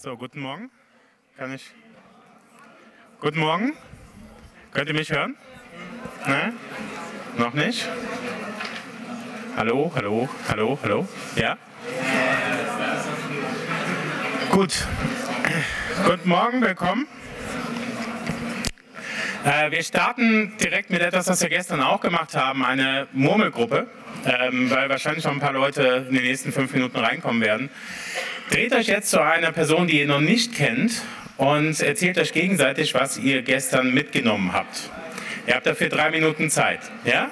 So, 0.00 0.16
guten 0.16 0.38
Morgen. 0.38 0.70
Kann 1.36 1.52
ich? 1.52 1.72
Guten 3.20 3.40
Morgen. 3.40 3.72
Könnt 4.70 4.88
ihr 4.88 4.94
mich 4.94 5.10
hören? 5.10 5.34
Ne? 6.24 6.52
Noch 7.36 7.52
nicht? 7.52 7.84
Hallo, 9.56 9.90
hallo, 9.96 10.28
hallo, 10.48 10.78
hallo. 10.84 11.08
Ja? 11.34 11.58
Gut. 14.50 14.86
Guten 16.06 16.28
Morgen, 16.28 16.62
willkommen. 16.62 17.08
Äh, 19.44 19.72
wir 19.72 19.82
starten 19.82 20.56
direkt 20.58 20.90
mit 20.90 21.00
etwas, 21.00 21.26
was 21.26 21.40
wir 21.40 21.48
gestern 21.48 21.80
auch 21.80 22.00
gemacht 22.00 22.36
haben, 22.36 22.64
eine 22.64 23.08
Murmelgruppe, 23.12 23.88
ähm, 24.24 24.70
weil 24.70 24.88
wahrscheinlich 24.90 25.24
noch 25.24 25.32
ein 25.32 25.40
paar 25.40 25.52
Leute 25.52 26.06
in 26.08 26.14
den 26.14 26.22
nächsten 26.22 26.52
fünf 26.52 26.72
Minuten 26.72 26.98
reinkommen 26.98 27.42
werden. 27.42 27.68
Dreht 28.50 28.74
euch 28.74 28.86
jetzt 28.86 29.10
zu 29.10 29.20
einer 29.20 29.52
Person, 29.52 29.86
die 29.88 30.00
ihr 30.00 30.06
noch 30.06 30.20
nicht 30.20 30.54
kennt 30.54 31.02
und 31.36 31.80
erzählt 31.80 32.18
euch 32.18 32.32
gegenseitig, 32.32 32.94
was 32.94 33.18
ihr 33.18 33.42
gestern 33.42 33.92
mitgenommen 33.92 34.54
habt. 34.54 34.90
Ihr 35.46 35.54
habt 35.54 35.66
dafür 35.66 35.88
drei 35.88 36.10
Minuten 36.10 36.48
Zeit. 36.48 36.80
Ja? 37.04 37.30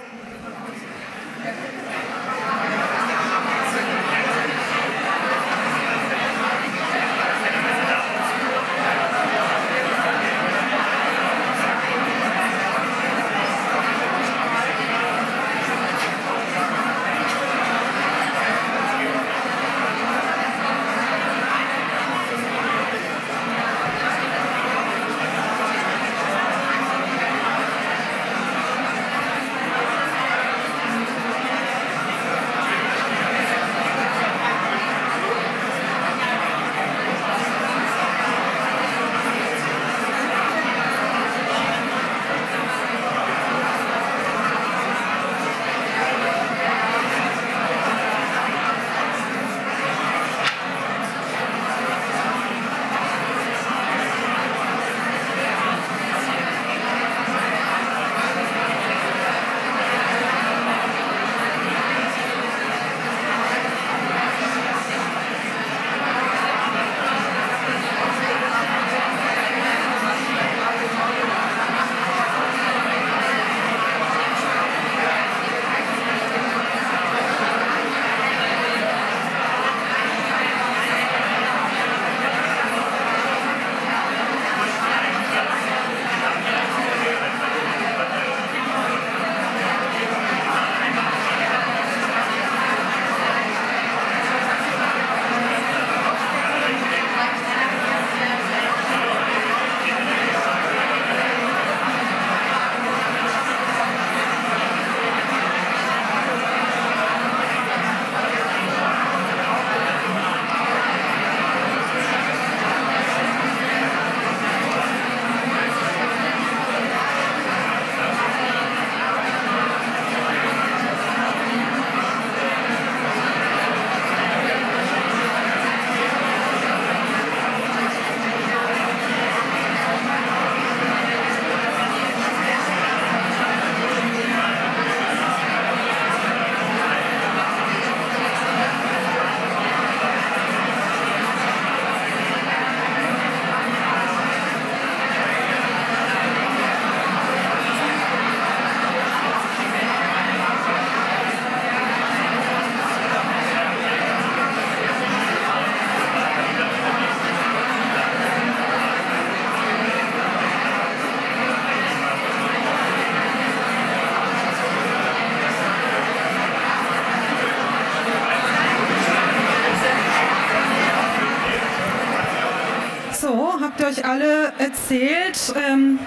Erzählt, 174.59 175.55
ähm, 175.57 175.99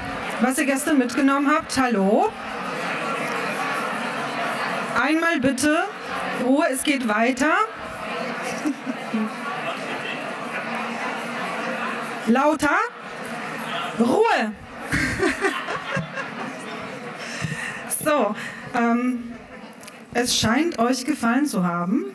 was 0.41 0.57
ihr 0.57 0.65
gestern 0.65 0.97
mitgenommen 0.97 1.49
habt? 1.49 1.77
Hallo? 1.77 2.29
Einmal 5.01 5.39
bitte. 5.39 5.85
Ruhe, 6.45 6.65
es 6.71 6.83
geht 6.83 7.07
weiter. 7.07 7.47
Lauter. 12.27 12.77
Ruhe. 13.99 14.51
so, 18.03 18.35
ähm, 18.77 19.31
es 20.13 20.37
scheint 20.37 20.77
euch 20.79 21.05
gefallen 21.05 21.45
zu 21.45 21.65
haben, 21.65 22.05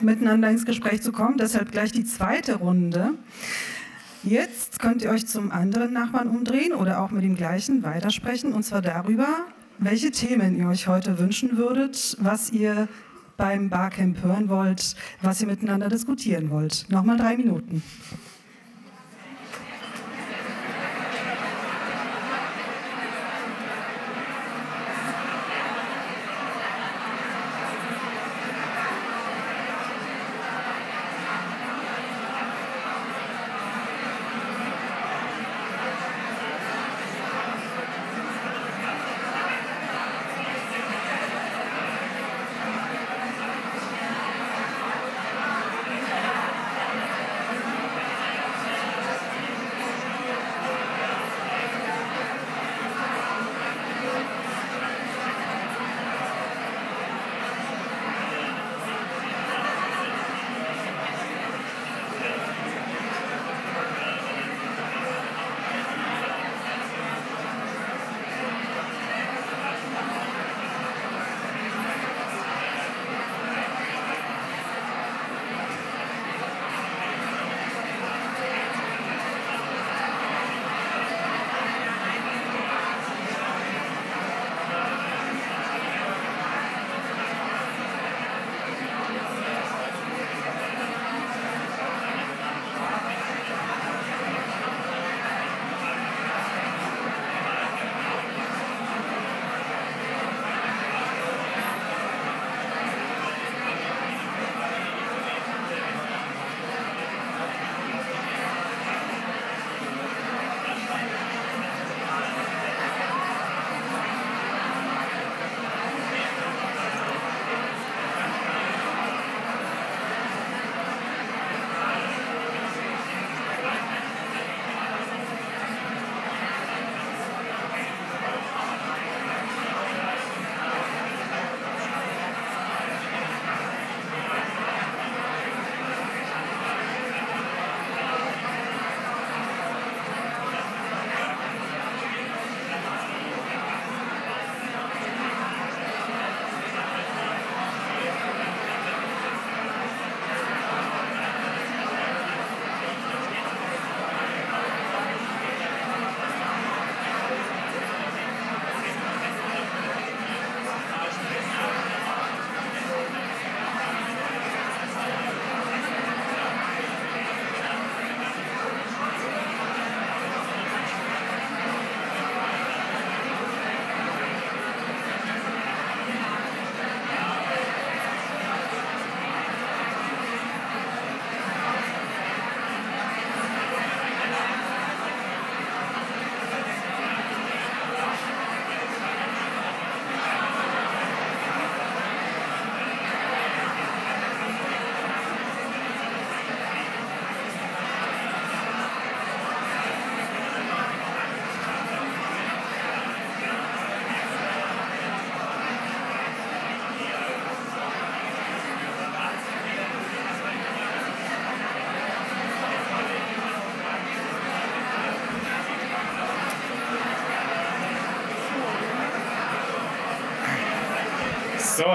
miteinander 0.00 0.50
ins 0.50 0.64
Gespräch 0.64 1.02
zu 1.02 1.12
kommen. 1.12 1.36
Deshalb 1.38 1.72
gleich 1.72 1.92
die 1.92 2.04
zweite 2.04 2.56
Runde. 2.56 3.14
Jetzt 4.26 4.80
könnt 4.80 5.02
ihr 5.02 5.10
euch 5.10 5.28
zum 5.28 5.52
anderen 5.52 5.92
Nachbarn 5.92 6.26
umdrehen 6.26 6.72
oder 6.72 7.00
auch 7.00 7.12
mit 7.12 7.22
dem 7.22 7.36
gleichen 7.36 7.84
weitersprechen, 7.84 8.54
und 8.54 8.64
zwar 8.64 8.82
darüber, 8.82 9.28
welche 9.78 10.10
Themen 10.10 10.58
ihr 10.58 10.66
euch 10.66 10.88
heute 10.88 11.20
wünschen 11.20 11.56
würdet, 11.56 12.16
was 12.18 12.50
ihr 12.50 12.88
beim 13.36 13.68
Barcamp 13.70 14.24
hören 14.24 14.48
wollt, 14.48 14.96
was 15.22 15.40
ihr 15.40 15.46
miteinander 15.46 15.88
diskutieren 15.88 16.50
wollt. 16.50 16.86
Nochmal 16.88 17.18
drei 17.18 17.36
Minuten. 17.36 17.84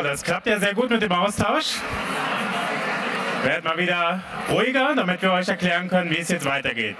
Das 0.03 0.23
klappt 0.23 0.47
ja 0.47 0.59
sehr 0.59 0.73
gut 0.73 0.89
mit 0.89 1.01
dem 1.01 1.11
Austausch. 1.11 1.75
Werdet 3.43 3.63
mal 3.63 3.77
wieder 3.77 4.21
ruhiger, 4.49 4.93
damit 4.95 5.21
wir 5.21 5.31
euch 5.31 5.47
erklären 5.47 5.87
können, 5.89 6.09
wie 6.09 6.17
es 6.17 6.29
jetzt 6.29 6.45
weitergeht. 6.45 6.97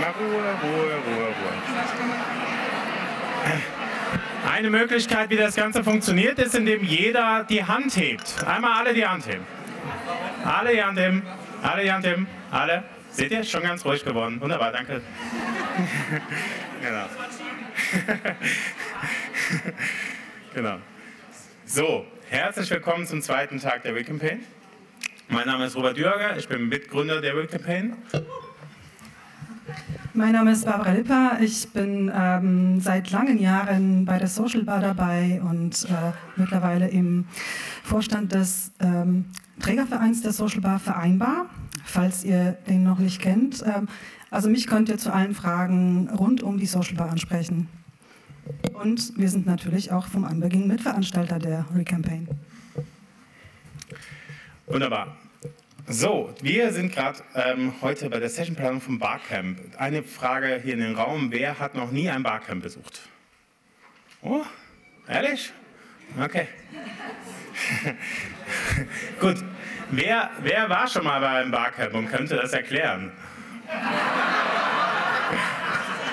Mal 0.00 0.10
Ruhe, 0.10 0.28
Ruhe, 0.62 0.92
Ruhe, 1.06 1.26
Ruhe. 1.26 1.52
Eine 4.52 4.70
Möglichkeit, 4.70 5.30
wie 5.30 5.36
das 5.36 5.54
Ganze 5.54 5.84
funktioniert, 5.84 6.38
ist, 6.38 6.54
indem 6.54 6.82
jeder 6.82 7.44
die 7.44 7.64
Hand 7.64 7.96
hebt. 7.96 8.36
Einmal 8.46 8.72
alle 8.80 8.94
die 8.94 9.06
Hand 9.06 9.26
heben. 9.26 9.46
Alle 10.44 10.72
die 10.72 10.82
Hand 10.82 10.98
heben. 10.98 11.22
Alle 11.62 11.82
die 11.82 11.92
Hand 11.92 12.06
heben. 12.06 12.26
Alle. 12.50 12.82
Seht 13.10 13.30
ihr? 13.30 13.44
Schon 13.44 13.62
ganz 13.62 13.84
ruhig 13.84 14.04
geworden. 14.04 14.40
Wunderbar, 14.40 14.72
danke. 14.72 15.00
genau. 16.82 17.06
genau. 20.58 20.78
So, 21.66 22.04
herzlich 22.30 22.68
willkommen 22.68 23.06
zum 23.06 23.22
zweiten 23.22 23.60
Tag 23.60 23.84
der 23.84 23.94
Wikimpaign. 23.94 24.40
Mein 25.28 25.46
Name 25.46 25.66
ist 25.66 25.76
Robert 25.76 25.96
Dürger, 25.96 26.36
ich 26.36 26.48
bin 26.48 26.68
Mitgründer 26.68 27.20
der 27.20 27.36
Wikimpaign. 27.36 27.96
Mein 30.14 30.32
Name 30.32 30.50
ist 30.50 30.64
Barbara 30.64 30.94
Lipper. 30.94 31.38
Ich 31.40 31.68
bin 31.68 32.10
ähm, 32.12 32.80
seit 32.80 33.12
langen 33.12 33.38
Jahren 33.38 34.04
bei 34.04 34.18
der 34.18 34.26
Social 34.26 34.64
Bar 34.64 34.80
dabei 34.80 35.40
und 35.48 35.84
äh, 35.84 36.10
mittlerweile 36.34 36.88
im 36.88 37.26
Vorstand 37.84 38.32
des 38.32 38.72
ähm, 38.80 39.26
Trägervereins 39.60 40.22
der 40.22 40.32
Social 40.32 40.60
Bar 40.60 40.80
Vereinbar, 40.80 41.46
falls 41.84 42.24
ihr 42.24 42.58
den 42.68 42.82
noch 42.82 42.98
nicht 42.98 43.22
kennt. 43.22 43.62
Ähm, 43.64 43.86
also 44.32 44.50
mich 44.50 44.66
könnt 44.66 44.88
ihr 44.88 44.98
zu 44.98 45.12
allen 45.12 45.36
Fragen 45.36 46.10
rund 46.10 46.42
um 46.42 46.58
die 46.58 46.66
Social 46.66 46.96
Bar 46.96 47.10
ansprechen. 47.10 47.68
Und 48.74 49.18
wir 49.18 49.28
sind 49.28 49.46
natürlich 49.46 49.90
auch 49.92 50.06
vom 50.06 50.24
Anbeginn 50.24 50.66
Mitveranstalter 50.68 51.38
der 51.38 51.66
Recampaign. 51.74 52.28
Wunderbar. 54.66 55.16
So, 55.86 56.34
wir 56.42 56.70
sind 56.72 56.92
gerade 56.92 57.20
ähm, 57.34 57.72
heute 57.80 58.10
bei 58.10 58.20
der 58.20 58.28
Sessionplanung 58.28 58.82
vom 58.82 58.98
Barcamp. 58.98 59.58
Eine 59.78 60.02
Frage 60.02 60.60
hier 60.62 60.74
in 60.74 60.80
den 60.80 60.94
Raum: 60.94 61.32
Wer 61.32 61.58
hat 61.58 61.74
noch 61.74 61.90
nie 61.90 62.10
ein 62.10 62.22
Barcamp 62.22 62.62
besucht? 62.62 63.00
Oh, 64.20 64.44
ehrlich? 65.08 65.50
Okay. 66.20 66.46
Gut. 69.20 69.42
Wer, 69.90 70.30
wer 70.42 70.68
war 70.68 70.86
schon 70.86 71.04
mal 71.04 71.20
bei 71.20 71.40
einem 71.40 71.50
Barcamp 71.50 71.94
und 71.94 72.08
könnte 72.08 72.36
das 72.36 72.52
erklären? 72.52 73.10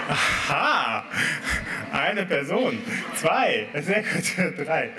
Aha! 0.08 1.04
Eine 1.96 2.26
Person. 2.26 2.78
Zwei. 3.16 3.68
Sehr 3.74 4.04
gut. 4.04 4.58
Drei. 4.68 4.90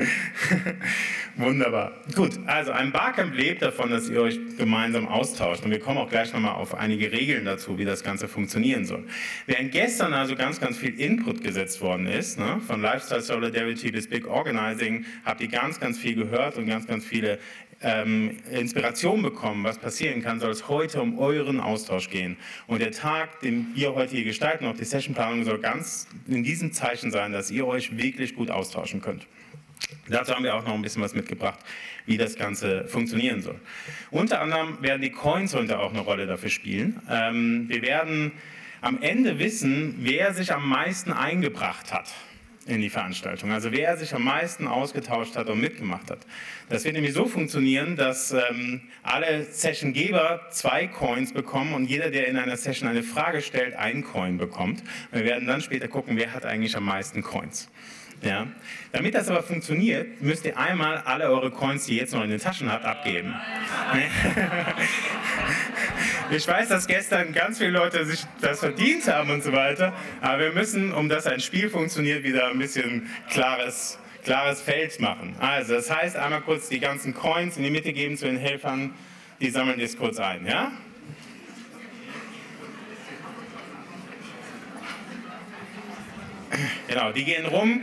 Wunderbar. 1.37 1.93
Gut, 2.15 2.39
also 2.47 2.73
ein 2.73 2.91
Barcamp 2.91 3.35
lebt 3.35 3.61
davon, 3.61 3.91
dass 3.91 4.09
ihr 4.09 4.23
euch 4.23 4.39
gemeinsam 4.57 5.07
austauscht. 5.07 5.63
Und 5.63 5.71
wir 5.71 5.79
kommen 5.79 5.99
auch 5.99 6.09
gleich 6.09 6.33
nochmal 6.33 6.55
auf 6.55 6.75
einige 6.75 7.13
Regeln 7.13 7.45
dazu, 7.45 7.77
wie 7.77 7.85
das 7.85 8.03
Ganze 8.03 8.29
funktionieren 8.29 8.87
soll. 8.87 9.05
Während 9.45 9.73
gestern 9.73 10.15
also 10.15 10.35
ganz, 10.37 10.59
ganz 10.59 10.79
viel 10.79 10.99
Input 10.99 11.43
gesetzt 11.43 11.83
worden 11.83 12.07
ist, 12.07 12.39
ne, 12.39 12.63
von 12.67 12.81
Lifestyle 12.81 13.21
Solidarity 13.21 13.91
bis 13.91 14.09
Big 14.09 14.27
Organizing, 14.27 15.05
habt 15.27 15.43
ihr 15.43 15.49
ganz, 15.49 15.79
ganz 15.79 15.99
viel 15.99 16.15
gehört 16.15 16.57
und 16.57 16.67
ganz, 16.67 16.87
ganz 16.87 17.05
viele 17.05 17.39
ähm, 17.83 18.39
Inspiration 18.51 19.23
bekommen, 19.23 19.65
was 19.65 19.79
passieren 19.79 20.23
kann, 20.23 20.41
soll 20.41 20.51
es 20.51 20.69
heute 20.69 21.01
um 21.01 21.19
euren 21.19 21.61
Austausch 21.61 22.11
gehen. 22.11 22.37
Und 22.67 22.81
der 22.81 22.93
Tag, 22.93 23.41
den 23.41 23.69
wir 23.75 23.95
heute 23.95 24.17
hier 24.17 24.25
gestalten, 24.25 24.67
auch 24.67 24.77
die 24.77 24.85
Sessionplanung, 24.85 25.45
soll 25.45 25.59
ganz 25.59 26.07
in 26.27 26.43
diesem 26.43 26.73
Zeichen 26.73 27.11
sein, 27.11 27.33
dass 27.33 27.51
ihr 27.51 27.67
euch 27.67 27.97
wirklich 27.97 28.35
gut 28.35 28.51
austauschen 28.51 29.01
könnt. 29.01 29.27
Dazu 30.09 30.35
haben 30.35 30.45
wir 30.45 30.55
auch 30.55 30.65
noch 30.65 30.75
ein 30.75 30.83
bisschen 30.83 31.03
was 31.03 31.15
mitgebracht, 31.15 31.59
wie 32.07 32.17
das 32.17 32.37
Ganze 32.37 32.87
funktionieren 32.89 33.43
soll. 33.43 33.61
Unter 34.11 34.41
anderem 34.41 34.81
werden 34.81 35.03
die 35.03 35.11
Coins 35.11 35.55
heute 35.55 35.79
auch 35.79 35.91
eine 35.91 36.01
Rolle 36.01 36.27
dafür 36.27 36.49
spielen. 36.49 37.01
Ähm, 37.11 37.69
wir 37.69 37.83
werden 37.83 38.33
am 38.81 39.03
Ende 39.03 39.39
wissen, 39.39 39.97
wer 39.99 40.33
sich 40.33 40.53
am 40.53 40.69
meisten 40.69 41.13
eingebracht 41.13 41.93
hat 41.93 42.13
in 42.67 42.81
die 42.81 42.91
Veranstaltung. 42.91 43.53
Also 43.53 43.73
wer 43.73 43.97
sich 43.97 44.15
am 44.15 44.25
meisten 44.25 44.67
ausgetauscht 44.67 45.37
hat 45.37 45.49
und 45.49 45.61
mitgemacht 45.61 46.11
hat. 46.11 46.19
Das 46.69 46.85
wird 46.85 46.95
nämlich 46.95 47.15
so 47.15 47.27
funktionieren, 47.27 47.97
dass 47.97 48.33
ähm, 48.33 48.83
alle 49.03 49.45
Sessiongeber 49.45 50.47
zwei 50.51 50.89
Coins 50.89 51.33
bekommen 51.33 51.75
und 51.75 51.85
jeder, 51.85 52.11
der 52.11 52.27
in 52.27 52.37
einer 52.37 52.57
Session 52.57 52.89
eine 52.89 53.03
Frage 53.03 53.41
stellt, 53.41 53.75
einen 53.77 54.03
Coin 54.03 54.37
bekommt. 54.37 54.83
Wir 55.13 55.25
werden 55.25 55.47
dann 55.47 55.61
später 55.61 55.89
gucken, 55.89 56.17
wer 56.17 56.33
hat 56.33 56.45
eigentlich 56.45 56.77
am 56.77 56.85
meisten 56.85 57.23
Coins. 57.23 57.69
Ja? 58.23 58.49
Damit 58.93 59.15
das 59.15 59.29
aber 59.29 59.43
funktioniert, 59.43 60.21
müsst 60.21 60.45
ihr 60.45 60.59
einmal 60.59 60.99
alle 60.99 61.29
eure 61.29 61.51
Coins, 61.51 61.87
die 61.87 61.95
ihr 61.95 62.01
jetzt 62.01 62.15
noch 62.15 62.25
in 62.25 62.31
den 62.31 62.41
Taschen 62.41 62.73
habt, 62.73 62.85
abgeben. 62.85 63.35
Ich 66.31 66.49
weiß, 66.49 66.69
dass 66.69 66.89
gestern 66.89 67.33
ganz 67.33 67.59
viele 67.59 67.71
Leute 67.71 68.05
sich 68.05 68.25
das 68.41 68.59
verdient 68.59 69.07
haben 69.07 69.31
und 69.31 69.45
so 69.45 69.53
weiter, 69.53 69.93
aber 70.21 70.41
wir 70.41 70.53
müssen, 70.53 70.93
um 70.93 71.09
dass 71.09 71.27
ein 71.27 71.39
Spiel 71.41 71.71
funktioniert, 71.71 72.25
wieder 72.25 72.49
ein 72.49 72.59
bisschen 72.59 73.09
klares, 73.31 73.99
klares 74.25 74.61
Feld 74.61 74.99
machen. 75.01 75.37
Also, 75.39 75.75
das 75.75 75.89
heißt, 75.89 76.17
einmal 76.17 76.41
kurz 76.41 76.69
die 76.69 76.81
ganzen 76.81 77.15
Coins 77.15 77.57
in 77.57 77.63
die 77.63 77.71
Mitte 77.71 77.93
geben 77.93 78.17
zu 78.17 78.27
den 78.27 78.39
Helfern, 78.39 78.93
die 79.41 79.51
sammeln 79.51 79.79
jetzt 79.79 79.99
kurz 79.99 80.19
ein, 80.19 80.45
ja? 80.47 80.73
Genau, 86.89 87.13
die 87.13 87.25
gehen 87.25 87.47
rum. 87.47 87.83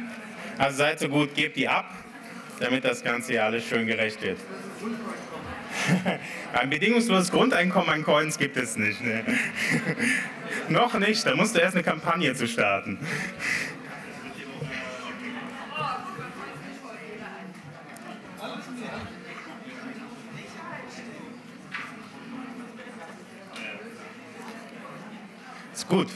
Also 0.57 0.77
seid 0.77 0.99
so 0.99 1.07
gut, 1.07 1.33
gebt 1.33 1.55
die 1.55 1.69
ab, 1.69 1.89
damit 2.59 2.83
das 2.83 3.03
Ganze 3.03 3.31
hier 3.31 3.45
alles 3.45 3.65
schön 3.65 3.87
gerecht 3.87 4.21
wird. 4.21 4.37
Ein 6.53 6.69
bedingungsloses 6.69 7.31
Grundeinkommen 7.31 7.89
an 7.89 8.03
Coins 8.03 8.37
gibt 8.37 8.57
es 8.57 8.77
nicht. 8.77 9.01
Ne? 9.01 9.23
Noch 10.69 10.97
nicht, 10.99 11.25
da 11.25 11.35
musst 11.35 11.55
du 11.55 11.59
erst 11.59 11.75
eine 11.75 11.83
Kampagne 11.83 12.33
zu 12.33 12.47
starten. 12.47 12.99
Ist 25.73 25.87
gut. 25.87 26.07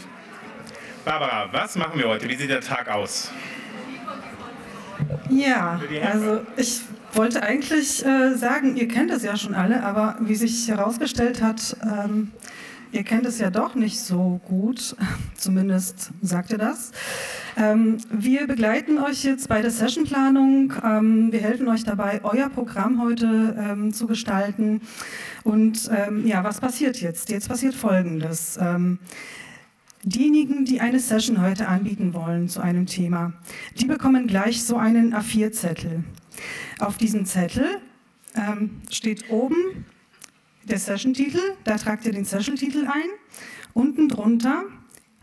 Barbara, 1.03 1.49
was 1.51 1.75
machen 1.75 1.99
wir 1.99 2.07
heute? 2.07 2.29
Wie 2.29 2.35
sieht 2.35 2.49
der 2.49 2.61
Tag 2.61 2.89
aus? 2.89 3.31
Ja, 5.29 5.79
also 6.03 6.41
ich 6.55 6.81
wollte 7.17 7.41
eigentlich 7.41 8.05
äh, 8.05 8.36
sagen, 8.36 8.77
ihr 8.77 8.88
kennt 8.88 9.12
es 9.12 9.24
ja 9.24 9.36
schon 9.36 9.55
alle, 9.55 9.83
aber 9.83 10.17
wie 10.21 10.36
sich 10.36 10.67
herausgestellt 10.67 11.41
hat, 11.41 11.75
ähm, 11.81 12.31
ihr 12.91 13.03
kennt 13.03 13.25
es 13.25 13.39
ja 13.39 13.50
doch 13.50 13.74
nicht 13.74 14.00
so 14.00 14.39
gut, 14.47 14.95
zumindest 15.36 16.12
sagt 16.21 16.51
ihr 16.51 16.59
das. 16.59 16.91
Ähm, 17.57 17.97
wir 18.12 18.45
begleiten 18.45 19.00
euch 19.00 19.24
jetzt 19.24 19.50
bei 19.50 19.62
der 19.62 19.71
Sessionplanung. 19.71 20.74
Ähm, 20.83 21.31
wir 21.31 21.39
helfen 21.39 21.67
euch 21.67 21.83
dabei, 21.83 22.21
euer 22.24 22.50
Programm 22.50 23.01
heute 23.01 23.55
ähm, 23.57 23.91
zu 23.91 24.05
gestalten. 24.05 24.81
Und 25.43 25.89
ähm, 25.91 26.27
ja, 26.27 26.43
was 26.43 26.62
passiert 26.62 27.01
jetzt? 27.01 27.31
Jetzt 27.31 27.50
passiert 27.50 27.74
Folgendes. 27.74 28.59
Ähm, 28.62 29.00
Diejenigen, 30.03 30.63
die 30.63 30.79
eine 30.79 31.00
Session 31.00 31.41
heute 31.41 31.67
anbieten 31.67 32.13
wollen 32.13 32.47
zu 32.47 32.62
einem 32.62 32.86
Thema, 32.86 33.33
die 33.77 33.86
bekommen 33.86 34.27
gleich 34.27 34.63
so 34.63 34.77
einen 34.77 35.13
A4-Zettel. 35.13 36.03
Auf 36.79 36.98
diesem 36.98 37.25
Zettel 37.25 37.82
ähm, 38.36 38.82
steht 38.89 39.29
oben 39.29 39.86
der 40.63 40.79
Session-Titel, 40.79 41.39
da 41.63 41.77
tragt 41.77 42.06
ihr 42.06 42.12
den 42.12 42.25
Session-Titel 42.25 42.88
ein. 42.88 43.10
Unten 43.74 44.10
drunter 44.10 44.63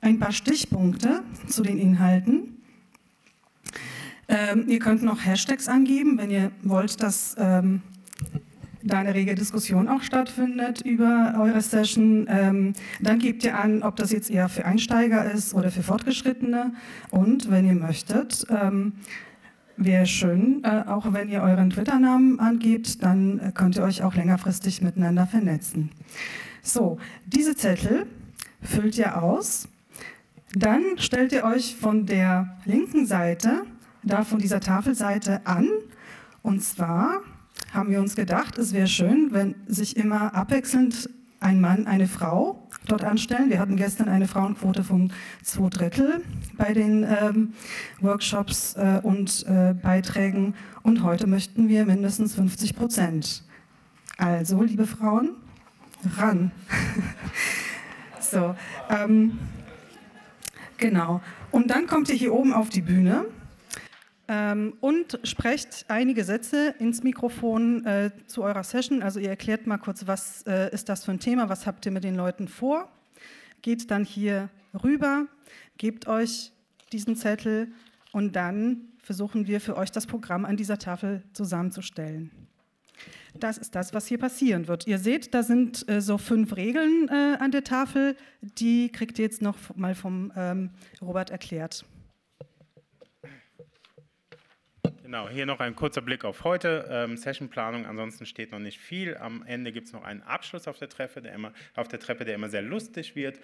ein 0.00 0.18
paar 0.18 0.33
Stichpunkte 0.33 1.23
zu 1.49 1.62
den 1.62 1.78
Inhalten. 1.78 2.62
Ähm, 4.28 4.64
ihr 4.68 4.78
könnt 4.78 5.02
noch 5.02 5.25
Hashtags 5.25 5.68
angeben, 5.68 6.18
wenn 6.18 6.30
ihr 6.30 6.50
wollt, 6.62 7.02
dass 7.02 7.37
ähm, 7.38 7.83
da 8.83 8.99
eine 8.99 9.14
rege 9.14 9.35
Diskussion 9.35 9.88
auch 9.88 10.02
stattfindet 10.02 10.83
über 10.83 11.35
eure 11.38 11.61
Session. 11.61 12.26
Ähm, 12.28 12.75
dann 13.00 13.18
gebt 13.18 13.44
ihr 13.44 13.59
an, 13.59 13.83
ob 13.83 13.97
das 13.97 14.12
jetzt 14.12 14.30
eher 14.30 14.49
für 14.49 14.64
Einsteiger 14.64 15.30
ist 15.30 15.54
oder 15.54 15.71
für 15.71 15.83
Fortgeschrittene. 15.83 16.75
Und 17.11 17.50
wenn 17.50 17.66
ihr 17.66 17.75
möchtet, 17.75 18.47
ähm, 18.50 18.92
Wäre 19.76 20.06
schön, 20.06 20.62
äh, 20.62 20.84
auch 20.86 21.12
wenn 21.12 21.28
ihr 21.28 21.42
euren 21.42 21.70
Twitter-Namen 21.70 22.38
angebt, 22.38 23.02
dann 23.02 23.40
äh, 23.40 23.52
könnt 23.52 23.76
ihr 23.76 23.82
euch 23.82 24.02
auch 24.02 24.14
längerfristig 24.14 24.82
miteinander 24.82 25.26
vernetzen. 25.26 25.90
So, 26.62 26.98
diese 27.26 27.56
Zettel 27.56 28.06
füllt 28.62 28.96
ihr 28.98 29.20
aus. 29.20 29.68
Dann 30.54 30.82
stellt 30.98 31.32
ihr 31.32 31.44
euch 31.44 31.74
von 31.74 32.06
der 32.06 32.56
linken 32.64 33.06
Seite, 33.06 33.64
da 34.04 34.22
von 34.22 34.38
dieser 34.38 34.60
Tafelseite 34.60 35.44
an. 35.44 35.68
Und 36.42 36.62
zwar 36.62 37.22
haben 37.72 37.90
wir 37.90 38.00
uns 38.00 38.14
gedacht, 38.14 38.58
es 38.58 38.72
wäre 38.72 38.86
schön, 38.86 39.32
wenn 39.32 39.56
sich 39.66 39.96
immer 39.96 40.34
abwechselnd 40.34 41.10
ein 41.40 41.60
Mann, 41.60 41.86
eine 41.86 42.06
Frau 42.06 42.63
dort 42.86 43.04
anstellen. 43.04 43.50
Wir 43.50 43.58
hatten 43.58 43.76
gestern 43.76 44.08
eine 44.08 44.28
Frauenquote 44.28 44.84
von 44.84 45.12
zwei 45.42 45.68
Drittel 45.68 46.22
bei 46.56 46.72
den 46.72 47.04
ähm, 47.04 47.52
Workshops 48.00 48.74
äh, 48.76 49.00
und 49.02 49.46
äh, 49.48 49.74
Beiträgen 49.74 50.54
und 50.82 51.02
heute 51.02 51.26
möchten 51.26 51.68
wir 51.68 51.86
mindestens 51.86 52.34
50 52.34 52.76
Prozent. 52.76 53.42
Also, 54.18 54.62
liebe 54.62 54.86
Frauen, 54.86 55.30
ran. 56.18 56.52
so, 58.20 58.54
ähm, 58.90 59.38
genau. 60.76 61.20
Und 61.50 61.70
dann 61.70 61.86
kommt 61.86 62.08
ihr 62.10 62.14
hier 62.14 62.32
oben 62.32 62.52
auf 62.52 62.68
die 62.68 62.82
Bühne 62.82 63.24
ähm, 64.28 64.76
und 64.80 65.18
sprecht 65.24 65.84
einige 65.88 66.24
Sätze 66.24 66.74
ins 66.78 67.02
Mikrofon 67.02 67.84
äh, 67.84 68.10
zu 68.26 68.42
eurer 68.42 68.64
Session. 68.64 69.02
Also 69.02 69.20
ihr 69.20 69.28
erklärt 69.28 69.66
mal 69.66 69.78
kurz, 69.78 70.06
was 70.06 70.42
äh, 70.46 70.72
ist 70.72 70.88
das 70.88 71.04
für 71.04 71.12
ein 71.12 71.20
Thema, 71.20 71.48
was 71.48 71.66
habt 71.66 71.84
ihr 71.86 71.92
mit 71.92 72.04
den 72.04 72.14
Leuten 72.14 72.48
vor. 72.48 72.88
Geht 73.62 73.90
dann 73.90 74.04
hier 74.04 74.48
rüber, 74.82 75.26
gebt 75.78 76.08
euch 76.08 76.52
diesen 76.92 77.16
Zettel 77.16 77.68
und 78.12 78.36
dann 78.36 78.88
versuchen 79.02 79.46
wir 79.46 79.60
für 79.60 79.76
euch 79.76 79.90
das 79.90 80.06
Programm 80.06 80.44
an 80.44 80.56
dieser 80.56 80.78
Tafel 80.78 81.22
zusammenzustellen. 81.32 82.30
Das 83.38 83.58
ist 83.58 83.74
das, 83.74 83.92
was 83.92 84.06
hier 84.06 84.18
passieren 84.18 84.68
wird. 84.68 84.86
Ihr 84.86 84.98
seht, 84.98 85.34
da 85.34 85.42
sind 85.42 85.88
äh, 85.88 86.00
so 86.00 86.18
fünf 86.18 86.56
Regeln 86.56 87.08
äh, 87.08 87.36
an 87.38 87.50
der 87.50 87.64
Tafel. 87.64 88.16
Die 88.40 88.90
kriegt 88.90 89.18
ihr 89.18 89.24
jetzt 89.24 89.42
noch 89.42 89.56
mal 89.74 89.94
vom 89.94 90.32
ähm, 90.36 90.70
Robert 91.02 91.30
erklärt. 91.30 91.84
Genau, 95.04 95.28
hier 95.28 95.44
noch 95.44 95.61
ein 95.61 95.76
kurzer 95.76 96.00
Blick 96.00 96.25
auf 96.25 96.44
heute. 96.44 96.88
Ähm, 96.90 97.18
Sessionplanung, 97.18 97.84
ansonsten 97.84 98.25
steht 98.25 98.52
noch 98.52 98.58
nicht 98.58 98.80
viel. 98.80 99.18
Am 99.18 99.44
Ende 99.46 99.70
gibt 99.70 99.88
es 99.88 99.92
noch 99.92 100.02
einen 100.02 100.23
Abschluss 100.23 100.66
auf 100.66 100.78
der, 100.78 100.88
Treppe, 100.88 101.20
der 101.20 101.34
immer, 101.34 101.52
auf 101.76 101.88
der 101.88 102.00
Treppe, 102.00 102.25
der 102.25 102.34
immer 102.37 102.49
sehr 102.49 102.62
lustig 102.62 103.14
wird. 103.14 103.38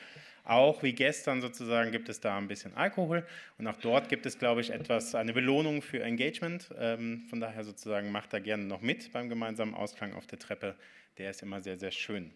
Auch 0.45 0.83
wie 0.83 0.95
gestern 0.95 1.43
sozusagen 1.43 1.93
gibt 1.93 2.09
es 2.09 2.19
da 2.19 2.38
ein 2.38 2.49
bisschen 2.49 2.75
Alkohol. 2.79 3.26
Und 3.59 3.67
auch 3.67 3.76
dort 3.76 4.09
gibt 4.09 4.25
es, 4.25 4.38
glaube 4.38 4.62
ich, 4.62 4.71
etwas, 4.71 5.14
eine 5.14 5.35
Belohnung 5.35 5.83
für 5.83 6.02
Engagement. 6.02 6.71
Ähm, 6.79 7.26
von 7.29 7.40
daher 7.40 7.62
sozusagen 7.62 8.11
macht 8.11 8.33
da 8.33 8.38
gerne 8.38 8.64
noch 8.64 8.81
mit 8.81 9.12
beim 9.12 9.29
gemeinsamen 9.29 9.75
Ausklang 9.75 10.14
auf 10.14 10.26
der 10.26 10.38
Treppe. 10.38 10.76
Der 11.19 11.29
ist 11.29 11.43
immer 11.43 11.61
sehr, 11.61 11.76
sehr 11.76 11.90
schön. 11.90 12.31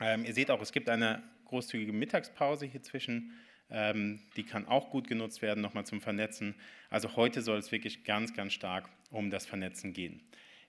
Ähm, 0.00 0.24
ihr 0.24 0.32
seht 0.32 0.50
auch, 0.50 0.62
es 0.62 0.72
gibt 0.72 0.88
eine 0.88 1.22
großzügige 1.44 1.92
Mittagspause 1.92 2.64
hier 2.64 2.82
zwischen 2.82 3.30
die 3.70 4.44
kann 4.44 4.66
auch 4.66 4.90
gut 4.90 5.08
genutzt 5.08 5.42
werden, 5.42 5.60
nochmal 5.60 5.84
zum 5.84 6.00
Vernetzen. 6.00 6.54
Also 6.88 7.16
heute 7.16 7.42
soll 7.42 7.58
es 7.58 7.70
wirklich 7.70 8.04
ganz, 8.04 8.32
ganz 8.34 8.54
stark 8.54 8.88
um 9.10 9.30
das 9.30 9.44
Vernetzen 9.44 9.92
gehen. 9.92 10.22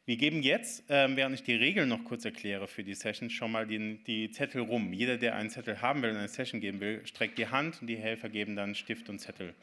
Wir 0.10 0.18
geben 0.18 0.42
jetzt, 0.42 0.86
ähm, 0.90 1.16
während 1.18 1.36
ich 1.36 1.44
die 1.44 1.54
Regeln 1.54 1.88
noch 1.88 2.04
kurz 2.04 2.26
erkläre 2.26 2.68
für 2.68 2.84
die 2.84 2.96
Session, 2.96 3.30
schon 3.30 3.52
mal 3.52 3.68
die, 3.68 4.04
die 4.04 4.32
Zettel 4.32 4.64
rum. 4.64 4.92
Jeder, 4.92 5.18
der 5.18 5.36
einen 5.36 5.52
Zettel 5.52 5.82
haben 5.84 6.02
will 6.02 6.10
und 6.10 6.18
eine 6.18 6.28
Session 6.28 6.62
geben 6.62 6.80
will, 6.80 7.06
streckt 7.06 7.38
die 7.38 7.48
Hand 7.48 7.80
und 7.80 7.88
die 7.88 7.96
Helfer 7.96 8.28
geben 8.28 8.56
dann 8.56 8.74
Stift 8.74 9.08
und 9.08 9.20
Zettel 9.20 9.54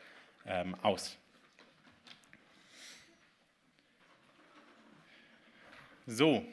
ähm, 0.46 0.76
aus. 0.82 1.18
So, 6.06 6.46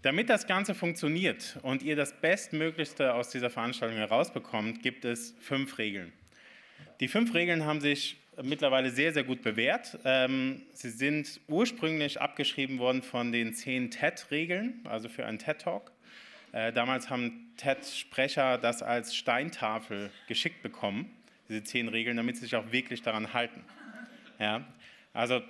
damit 0.00 0.30
das 0.30 0.46
Ganze 0.46 0.74
funktioniert 0.74 1.58
und 1.60 1.82
ihr 1.82 1.96
das 1.96 2.18
Bestmöglichste 2.18 3.12
aus 3.12 3.28
dieser 3.28 3.50
Veranstaltung 3.50 3.98
herausbekommt, 3.98 4.82
gibt 4.82 5.04
es 5.04 5.34
fünf 5.38 5.76
Regeln. 5.76 6.14
Die 7.00 7.08
fünf 7.08 7.34
Regeln 7.34 7.64
haben 7.64 7.80
sich 7.80 8.16
mittlerweile 8.42 8.90
sehr, 8.90 9.12
sehr 9.12 9.24
gut 9.24 9.42
bewährt. 9.42 9.98
Ähm, 10.04 10.62
sie 10.72 10.90
sind 10.90 11.40
ursprünglich 11.48 12.20
abgeschrieben 12.20 12.78
worden 12.78 13.02
von 13.02 13.32
den 13.32 13.54
zehn 13.54 13.90
TED-Regeln, 13.90 14.80
also 14.84 15.08
für 15.08 15.26
einen 15.26 15.38
TED-Talk. 15.38 15.92
Äh, 16.52 16.72
damals 16.72 17.10
haben 17.10 17.52
TED-Sprecher 17.56 18.58
das 18.58 18.82
als 18.82 19.14
Steintafel 19.14 20.10
geschickt 20.28 20.62
bekommen, 20.62 21.10
diese 21.48 21.62
zehn 21.62 21.88
Regeln, 21.88 22.16
damit 22.16 22.36
sie 22.36 22.42
sich 22.42 22.56
auch 22.56 22.72
wirklich 22.72 23.02
daran 23.02 23.32
halten. 23.32 23.64
Ja? 24.38 24.64
Also 25.12 25.42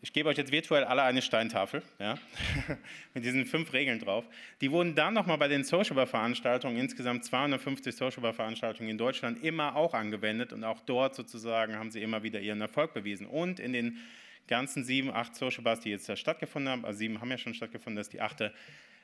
ich 0.00 0.12
gebe 0.12 0.28
euch 0.28 0.36
jetzt 0.36 0.52
virtuell 0.52 0.84
alle 0.84 1.02
eine 1.02 1.22
Steintafel 1.22 1.82
ja, 1.98 2.16
mit 3.14 3.24
diesen 3.24 3.46
fünf 3.46 3.72
Regeln 3.72 3.98
drauf. 3.98 4.24
Die 4.60 4.70
wurden 4.70 4.94
dann 4.94 5.14
nochmal 5.14 5.38
bei 5.38 5.48
den 5.48 5.64
Socialbar-Veranstaltungen, 5.64 6.76
insgesamt 6.76 7.24
250 7.24 7.96
Socialbar-Veranstaltungen 7.96 8.90
in 8.90 8.98
Deutschland, 8.98 9.42
immer 9.42 9.74
auch 9.74 9.94
angewendet 9.94 10.52
und 10.52 10.62
auch 10.62 10.80
dort 10.80 11.14
sozusagen 11.14 11.76
haben 11.76 11.90
sie 11.90 12.02
immer 12.02 12.22
wieder 12.22 12.40
ihren 12.40 12.60
Erfolg 12.60 12.94
bewiesen. 12.94 13.26
Und 13.26 13.58
in 13.58 13.72
den 13.72 13.98
ganzen 14.46 14.84
sieben, 14.84 15.10
acht 15.10 15.34
Socialbars, 15.34 15.80
die 15.80 15.90
jetzt 15.90 16.08
da 16.08 16.14
stattgefunden 16.14 16.70
haben, 16.70 16.84
also 16.84 16.98
sieben 16.98 17.20
haben 17.20 17.30
ja 17.30 17.38
schon 17.38 17.54
stattgefunden, 17.54 17.96
das 17.96 18.06
ist 18.06 18.12
die 18.12 18.20
achte, 18.20 18.54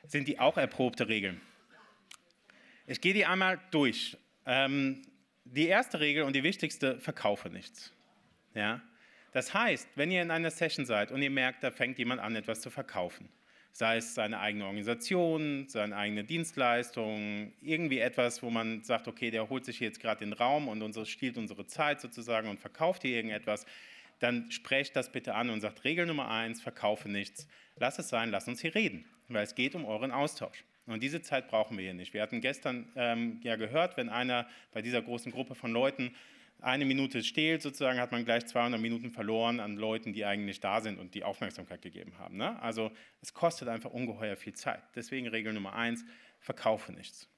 sind 0.07 0.27
die 0.27 0.39
auch 0.39 0.57
erprobte 0.57 1.09
Regeln. 1.09 1.41
Ich 2.87 3.01
gehe 3.01 3.13
die 3.13 3.25
einmal 3.25 3.59
durch. 3.71 4.17
Ähm, 4.45 5.01
die 5.43 5.67
erste 5.67 5.99
Regel 5.99 6.23
und 6.23 6.35
die 6.35 6.43
wichtigste, 6.43 6.99
verkaufe 6.99 7.49
nichts. 7.49 7.91
Ja? 8.53 8.81
Das 9.35 9.53
heißt, 9.53 9.89
wenn 9.95 10.11
ihr 10.11 10.21
in 10.21 10.31
einer 10.31 10.49
Session 10.49 10.85
seid 10.85 11.11
und 11.11 11.21
ihr 11.21 11.29
merkt, 11.29 11.61
da 11.61 11.69
fängt 11.69 11.99
jemand 11.99 12.21
an, 12.21 12.37
etwas 12.37 12.61
zu 12.61 12.69
verkaufen, 12.69 13.27
sei 13.73 13.97
es 13.97 14.15
seine 14.15 14.39
eigene 14.39 14.63
Organisation, 14.63 15.67
seine 15.67 15.97
eigene 15.97 16.23
Dienstleistung, 16.23 17.51
irgendwie 17.61 17.99
etwas, 17.99 18.41
wo 18.43 18.49
man 18.49 18.81
sagt, 18.85 19.09
okay, 19.09 19.31
der 19.31 19.49
holt 19.49 19.65
sich 19.65 19.81
jetzt 19.81 19.99
gerade 19.99 20.23
den 20.23 20.31
Raum 20.31 20.69
und 20.69 20.81
unsere, 20.81 21.05
stiehlt 21.05 21.37
unsere 21.37 21.67
Zeit 21.67 21.99
sozusagen 21.99 22.47
und 22.47 22.61
verkauft 22.61 23.01
hier 23.01 23.17
irgendetwas, 23.17 23.65
dann 24.19 24.49
sprecht 24.51 24.95
das 24.95 25.11
bitte 25.11 25.35
an 25.35 25.49
und 25.49 25.59
sagt, 25.59 25.83
Regel 25.83 26.05
Nummer 26.05 26.31
eins, 26.31 26.61
verkaufe 26.61 27.09
nichts. 27.09 27.45
Lass 27.75 27.99
es 27.99 28.07
sein, 28.07 28.31
lass 28.31 28.47
uns 28.47 28.61
hier 28.61 28.73
reden, 28.73 29.03
weil 29.27 29.43
es 29.43 29.53
geht 29.53 29.75
um 29.75 29.83
euren 29.83 30.11
Austausch. 30.11 30.63
Und 30.85 31.03
diese 31.03 31.21
Zeit 31.21 31.49
brauchen 31.49 31.75
wir 31.77 31.83
hier 31.83 31.93
nicht. 31.93 32.13
Wir 32.13 32.21
hatten 32.21 32.39
gestern 32.39 32.87
ähm, 32.95 33.41
ja 33.43 33.57
gehört, 33.57 33.97
wenn 33.97 34.07
einer 34.07 34.47
bei 34.71 34.81
dieser 34.81 35.01
großen 35.01 35.33
Gruppe 35.33 35.55
von 35.55 35.73
Leuten 35.73 36.15
eine 36.61 36.85
Minute 36.85 37.23
stehlt, 37.23 37.61
sozusagen 37.61 37.99
hat 37.99 38.11
man 38.11 38.25
gleich 38.25 38.45
200 38.45 38.79
Minuten 38.79 39.11
verloren 39.11 39.59
an 39.59 39.75
Leuten, 39.75 40.13
die 40.13 40.25
eigentlich 40.25 40.59
da 40.59 40.81
sind 40.81 40.99
und 40.99 41.13
die 41.13 41.23
Aufmerksamkeit 41.23 41.81
gegeben 41.81 42.17
haben. 42.17 42.37
Ne? 42.37 42.59
Also 42.61 42.91
es 43.21 43.33
kostet 43.33 43.67
einfach 43.67 43.91
ungeheuer 43.91 44.35
viel 44.35 44.53
Zeit. 44.53 44.81
Deswegen 44.95 45.27
Regel 45.27 45.53
Nummer 45.53 45.73
eins, 45.73 46.03
verkaufe 46.39 46.91
nichts. 46.91 47.29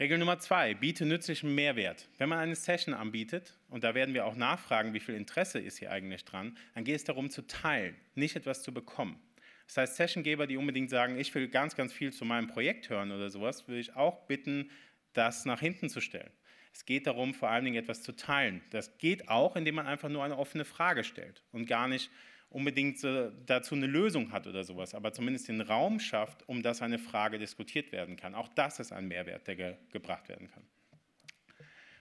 Regel 0.00 0.18
Nummer 0.18 0.40
zwei, 0.40 0.74
biete 0.74 1.06
nützlichen 1.06 1.54
Mehrwert. 1.54 2.08
Wenn 2.18 2.28
man 2.28 2.40
eine 2.40 2.56
Session 2.56 2.94
anbietet, 2.94 3.56
und 3.68 3.84
da 3.84 3.94
werden 3.94 4.12
wir 4.12 4.26
auch 4.26 4.34
nachfragen, 4.34 4.92
wie 4.92 4.98
viel 4.98 5.14
Interesse 5.14 5.60
ist 5.60 5.78
hier 5.78 5.92
eigentlich 5.92 6.24
dran, 6.24 6.58
dann 6.74 6.82
geht 6.82 6.96
es 6.96 7.04
darum 7.04 7.30
zu 7.30 7.46
teilen, 7.46 7.94
nicht 8.16 8.34
etwas 8.34 8.64
zu 8.64 8.74
bekommen. 8.74 9.22
Das 9.68 9.76
heißt, 9.76 9.96
Sessiongeber, 9.96 10.48
die 10.48 10.56
unbedingt 10.56 10.90
sagen, 10.90 11.16
ich 11.16 11.32
will 11.34 11.48
ganz, 11.48 11.76
ganz 11.76 11.92
viel 11.92 12.12
zu 12.12 12.24
meinem 12.24 12.48
Projekt 12.48 12.90
hören 12.90 13.12
oder 13.12 13.30
sowas, 13.30 13.68
würde 13.68 13.80
ich 13.80 13.94
auch 13.94 14.26
bitten, 14.26 14.70
das 15.12 15.44
nach 15.44 15.60
hinten 15.60 15.88
zu 15.88 16.00
stellen. 16.00 16.30
Es 16.74 16.84
geht 16.84 17.06
darum, 17.06 17.34
vor 17.34 17.50
allen 17.50 17.64
Dingen 17.64 17.76
etwas 17.76 18.02
zu 18.02 18.12
teilen. 18.12 18.60
Das 18.70 18.98
geht 18.98 19.28
auch, 19.28 19.54
indem 19.54 19.76
man 19.76 19.86
einfach 19.86 20.08
nur 20.08 20.24
eine 20.24 20.36
offene 20.36 20.64
Frage 20.64 21.04
stellt 21.04 21.44
und 21.52 21.66
gar 21.66 21.86
nicht 21.86 22.10
unbedingt 22.50 22.98
dazu 23.46 23.74
eine 23.74 23.86
Lösung 23.86 24.32
hat 24.32 24.46
oder 24.46 24.64
sowas, 24.64 24.94
aber 24.94 25.12
zumindest 25.12 25.48
den 25.48 25.60
Raum 25.60 25.98
schafft, 26.00 26.48
um 26.48 26.62
dass 26.62 26.82
eine 26.82 26.98
Frage 26.98 27.38
diskutiert 27.38 27.92
werden 27.92 28.16
kann. 28.16 28.34
Auch 28.34 28.48
das 28.48 28.80
ist 28.80 28.92
ein 28.92 29.08
Mehrwert, 29.08 29.46
der 29.46 29.56
ge 29.56 29.76
gebracht 29.90 30.28
werden 30.28 30.48
kann. 30.48 30.64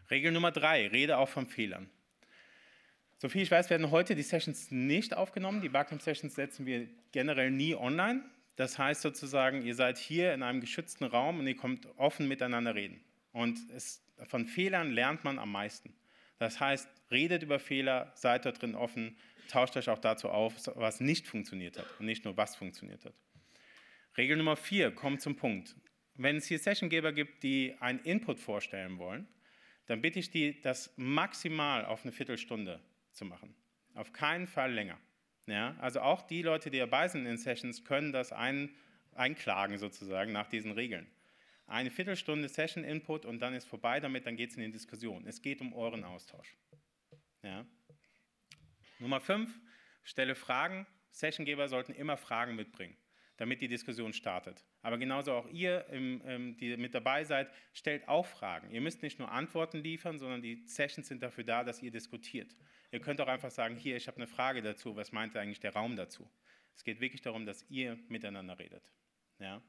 Regel 0.10 0.32
Nummer 0.32 0.52
drei, 0.52 0.88
rede 0.88 1.18
auch 1.18 1.30
von 1.30 1.48
Fehlern. 1.48 1.90
Soviel 3.18 3.44
ich 3.44 3.52
weiß, 3.52 3.70
werden 3.70 3.90
heute 3.90 4.16
die 4.16 4.22
Sessions 4.22 4.70
nicht 4.70 5.16
aufgenommen. 5.16 5.62
Die 5.62 5.70
Barcamp-Sessions 5.70 6.36
setzen 6.36 6.66
wir 6.66 6.88
generell 7.12 7.52
nie 7.52 7.74
online. 7.74 8.24
Das 8.58 8.78
heißt 8.78 9.02
sozusagen, 9.02 9.62
ihr 9.64 9.76
seid 9.76 9.98
hier 9.98 10.34
in 10.34 10.44
einem 10.44 10.62
geschützten 10.62 11.06
Raum 11.06 11.40
und 11.40 11.48
ihr 11.48 11.56
kommt 11.56 11.88
offen 11.98 12.28
miteinander 12.28 12.76
reden. 12.76 13.04
Und 13.32 13.58
es 13.72 14.03
von 14.28 14.46
Fehlern 14.46 14.92
lernt 14.92 15.24
man 15.24 15.40
am 15.40 15.52
meisten. 15.52 15.96
Das 16.40 16.60
heißt, 16.60 16.90
redet 17.12 17.44
über 17.44 17.60
Fehler, 17.60 18.12
seid 18.16 18.46
da 18.46 18.52
drin 18.52 18.76
offen, 18.76 19.18
tauscht 19.50 19.78
euch 19.78 19.90
auch 19.90 20.00
dazu 20.00 20.30
auf, 20.30 20.56
was 20.76 21.00
nicht 21.00 21.28
funktioniert 21.28 21.78
hat 21.78 21.88
und 22.00 22.06
nicht 22.06 22.26
nur 22.26 22.36
was 22.38 22.56
funktioniert 22.56 23.06
hat. 23.06 23.14
Regel 24.18 24.38
Nummer 24.38 24.56
vier, 24.56 24.92
kommt 24.92 25.22
zum 25.22 25.36
Punkt. 25.36 25.76
Wenn 26.16 26.38
es 26.38 26.46
hier 26.46 26.60
Sessiongeber 26.60 27.14
gibt, 27.14 27.44
die 27.44 27.76
einen 27.80 28.00
Input 28.00 28.40
vorstellen 28.40 28.98
wollen, 28.98 29.28
dann 29.88 30.02
bitte 30.02 30.20
ich 30.20 30.30
die, 30.30 30.62
das 30.62 30.94
maximal 30.98 31.86
auf 31.86 32.04
eine 32.04 32.12
Viertelstunde 32.12 32.80
zu 33.12 33.26
machen. 33.26 33.56
Auf 33.96 34.14
keinen 34.14 34.48
Fall 34.48 34.72
länger. 34.72 35.00
Ja, 35.46 35.76
also 35.80 36.02
auch 36.02 36.22
die 36.22 36.42
Leute, 36.42 36.72
die 36.72 36.78
dabei 36.80 37.08
sind 37.08 37.26
in 37.26 37.38
Sessions, 37.38 37.84
können 37.84 38.14
das 38.14 38.32
ein, 38.32 38.74
einklagen 39.14 39.78
sozusagen 39.78 40.32
nach 40.32 40.48
diesen 40.48 40.72
Regeln 40.72 41.08
eine 41.74 41.90
Viertelstunde 41.90 42.48
Session-Input 42.48 43.26
und 43.26 43.40
dann 43.40 43.56
ist 43.56 43.66
vorbei 43.66 44.00
damit, 44.00 44.28
dann 44.28 44.38
geht 44.38 44.52
es 44.52 44.56
in 44.56 44.64
die 44.64 44.72
Diskussion. 44.72 45.26
Es 45.26 45.42
geht 45.42 45.60
um 45.60 45.74
euren 45.74 46.04
Austausch. 46.04 46.56
Ja. 47.42 47.66
Nummer 49.00 49.20
fünf, 49.20 49.60
stelle 50.04 50.36
Fragen. 50.36 50.86
Sessiongeber 51.12 51.68
sollten 51.68 51.94
immer 51.94 52.16
Fragen 52.16 52.56
mitbringen, 52.56 52.96
damit 53.38 53.62
die 53.62 53.68
Diskussion 53.68 54.14
startet. 54.14 54.64
Aber 54.82 54.98
genauso 54.98 55.34
auch 55.34 55.50
ihr, 55.50 55.86
die 55.92 56.78
mit 56.78 56.94
dabei 56.94 57.24
seid, 57.24 57.52
stellt 57.74 58.08
auch 58.08 58.26
Fragen. 58.26 58.70
Ihr 58.72 58.82
müsst 58.82 59.02
nicht 59.02 59.20
nur 59.20 59.32
Antworten 59.32 59.80
liefern, 59.80 60.20
sondern 60.20 60.42
die 60.42 60.64
Sessions 60.68 61.08
sind 61.08 61.24
dafür 61.24 61.44
da, 61.44 61.64
dass 61.64 61.82
ihr 61.82 61.92
diskutiert. 61.92 62.56
Ihr 62.92 63.00
könnt 63.00 63.20
auch 63.20 63.28
einfach 63.28 63.52
sagen, 63.52 63.76
hier, 63.76 63.98
ich 63.98 64.08
habe 64.08 64.18
eine 64.18 64.28
Frage 64.28 64.62
dazu, 64.62 64.96
was 64.96 65.12
meint 65.12 65.36
eigentlich 65.36 65.60
der 65.60 65.74
Raum 65.74 65.96
dazu? 65.96 66.30
Es 66.76 66.84
geht 66.84 67.00
wirklich 67.00 67.22
darum, 67.22 67.46
dass 67.46 67.68
ihr 67.70 67.98
miteinander 68.10 68.58
redet. 68.60 68.92
Ja. 69.40 69.62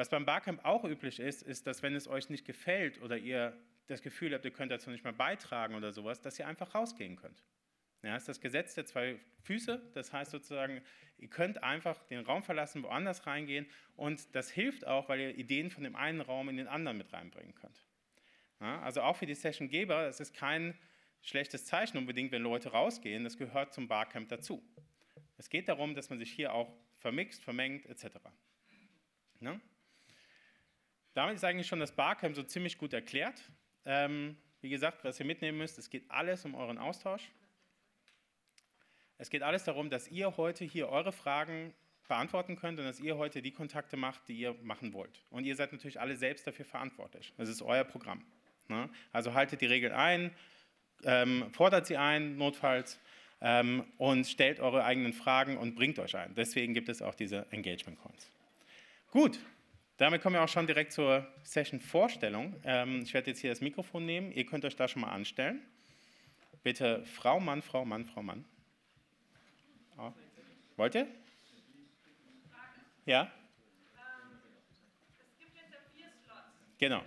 Was 0.00 0.08
beim 0.08 0.24
Barcamp 0.24 0.64
auch 0.64 0.84
üblich 0.84 1.20
ist, 1.20 1.42
ist, 1.42 1.66
dass 1.66 1.82
wenn 1.82 1.94
es 1.94 2.08
euch 2.08 2.30
nicht 2.30 2.46
gefällt 2.46 3.02
oder 3.02 3.18
ihr 3.18 3.54
das 3.86 4.00
Gefühl 4.00 4.32
habt, 4.32 4.46
ihr 4.46 4.50
könnt 4.50 4.72
dazu 4.72 4.88
nicht 4.88 5.04
mehr 5.04 5.12
beitragen 5.12 5.74
oder 5.74 5.92
sowas, 5.92 6.22
dass 6.22 6.38
ihr 6.38 6.46
einfach 6.46 6.74
rausgehen 6.74 7.16
könnt. 7.16 7.44
Ja, 8.02 8.16
ist 8.16 8.26
das 8.26 8.40
Gesetz 8.40 8.74
der 8.74 8.86
zwei 8.86 9.20
Füße. 9.42 9.90
Das 9.92 10.10
heißt 10.10 10.30
sozusagen, 10.30 10.80
ihr 11.18 11.28
könnt 11.28 11.62
einfach 11.62 12.02
den 12.04 12.20
Raum 12.20 12.42
verlassen, 12.42 12.82
woanders 12.82 13.26
reingehen. 13.26 13.66
Und 13.94 14.34
das 14.34 14.50
hilft 14.50 14.86
auch, 14.86 15.10
weil 15.10 15.20
ihr 15.20 15.36
Ideen 15.36 15.68
von 15.68 15.84
dem 15.84 15.94
einen 15.94 16.22
Raum 16.22 16.48
in 16.48 16.56
den 16.56 16.66
anderen 16.66 16.96
mit 16.96 17.12
reinbringen 17.12 17.54
könnt. 17.54 17.84
Ja, 18.58 18.80
also 18.80 19.02
auch 19.02 19.16
für 19.16 19.26
die 19.26 19.34
Sessiongeber, 19.34 20.06
es 20.06 20.18
ist 20.18 20.32
kein 20.32 20.78
schlechtes 21.20 21.66
Zeichen 21.66 21.98
unbedingt, 21.98 22.32
wenn 22.32 22.40
Leute 22.40 22.70
rausgehen. 22.70 23.22
Das 23.24 23.36
gehört 23.36 23.74
zum 23.74 23.86
Barcamp 23.86 24.30
dazu. 24.30 24.66
Es 25.36 25.50
geht 25.50 25.68
darum, 25.68 25.94
dass 25.94 26.08
man 26.08 26.18
sich 26.18 26.32
hier 26.32 26.54
auch 26.54 26.74
vermixt, 26.96 27.44
vermengt 27.44 27.84
etc. 27.84 28.06
Ja? 29.40 29.60
Damit 31.14 31.36
ist 31.36 31.44
eigentlich 31.44 31.66
schon 31.66 31.80
das 31.80 31.92
Barcamp 31.92 32.36
so 32.36 32.42
ziemlich 32.42 32.78
gut 32.78 32.92
erklärt. 32.92 33.42
Ähm, 33.84 34.36
wie 34.60 34.68
gesagt, 34.68 35.04
was 35.04 35.18
ihr 35.18 35.26
mitnehmen 35.26 35.58
müsst, 35.58 35.78
es 35.78 35.90
geht 35.90 36.10
alles 36.10 36.44
um 36.44 36.54
euren 36.54 36.78
Austausch. 36.78 37.30
Es 39.18 39.30
geht 39.30 39.42
alles 39.42 39.64
darum, 39.64 39.90
dass 39.90 40.08
ihr 40.08 40.36
heute 40.36 40.64
hier 40.64 40.88
eure 40.88 41.12
Fragen 41.12 41.74
beantworten 42.08 42.56
könnt 42.56 42.78
und 42.78 42.84
dass 42.84 43.00
ihr 43.00 43.16
heute 43.16 43.42
die 43.42 43.52
Kontakte 43.52 43.96
macht, 43.96 44.28
die 44.28 44.34
ihr 44.34 44.54
machen 44.62 44.92
wollt. 44.92 45.22
Und 45.30 45.44
ihr 45.44 45.56
seid 45.56 45.72
natürlich 45.72 46.00
alle 46.00 46.16
selbst 46.16 46.46
dafür 46.46 46.64
verantwortlich. 46.64 47.32
Das 47.36 47.48
ist 47.48 47.62
euer 47.62 47.84
Programm. 47.84 48.24
Ne? 48.68 48.88
Also 49.12 49.34
haltet 49.34 49.60
die 49.60 49.66
Regeln 49.66 49.92
ein, 49.92 50.34
ähm, 51.04 51.50
fordert 51.52 51.86
sie 51.86 51.96
ein, 51.96 52.36
notfalls, 52.36 52.98
ähm, 53.40 53.84
und 53.96 54.26
stellt 54.26 54.60
eure 54.60 54.84
eigenen 54.84 55.12
Fragen 55.12 55.56
und 55.56 55.74
bringt 55.74 55.98
euch 55.98 56.16
ein. 56.16 56.34
Deswegen 56.34 56.74
gibt 56.74 56.88
es 56.88 57.00
auch 57.00 57.14
diese 57.14 57.46
Engagement 57.50 57.98
Coins. 58.00 58.30
Gut, 59.10 59.38
damit 60.00 60.22
kommen 60.22 60.34
wir 60.34 60.42
auch 60.42 60.48
schon 60.48 60.66
direkt 60.66 60.92
zur 60.92 61.26
Session-Vorstellung. 61.42 62.56
Ähm, 62.64 63.02
ich 63.02 63.12
werde 63.12 63.30
jetzt 63.30 63.40
hier 63.40 63.50
das 63.50 63.60
Mikrofon 63.60 64.06
nehmen. 64.06 64.32
Ihr 64.32 64.46
könnt 64.46 64.64
euch 64.64 64.74
da 64.74 64.88
schon 64.88 65.02
mal 65.02 65.10
anstellen. 65.10 65.60
Bitte 66.62 67.04
Frau, 67.04 67.38
Mann, 67.38 67.60
Frau, 67.60 67.84
Mann, 67.84 68.06
Frau, 68.06 68.22
Mann. 68.22 68.46
Oh. 69.98 70.10
Wollt 70.76 70.94
ihr? 70.94 71.06
Ja? 73.04 73.30
Genau. 76.78 77.02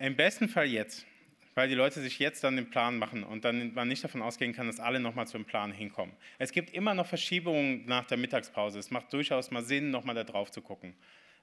Im 0.00 0.16
besten 0.16 0.48
Fall 0.48 0.66
jetzt, 0.66 1.06
weil 1.54 1.68
die 1.68 1.74
Leute 1.74 2.00
sich 2.00 2.18
jetzt 2.18 2.44
dann 2.44 2.56
den 2.56 2.70
Plan 2.70 2.98
machen 2.98 3.24
und 3.24 3.44
dann 3.44 3.74
man 3.74 3.88
nicht 3.88 4.02
davon 4.02 4.22
ausgehen 4.22 4.52
kann, 4.52 4.66
dass 4.66 4.80
alle 4.80 5.00
nochmal 5.00 5.26
zum 5.26 5.44
Plan 5.44 5.72
hinkommen. 5.72 6.14
Es 6.38 6.52
gibt 6.52 6.70
immer 6.70 6.94
noch 6.94 7.06
Verschiebungen 7.06 7.86
nach 7.86 8.04
der 8.06 8.16
Mittagspause. 8.16 8.78
Es 8.78 8.90
macht 8.90 9.12
durchaus 9.12 9.50
mal 9.50 9.62
Sinn, 9.62 9.90
nochmal 9.90 10.14
da 10.14 10.24
drauf 10.24 10.50
zu 10.50 10.62
gucken. 10.62 10.94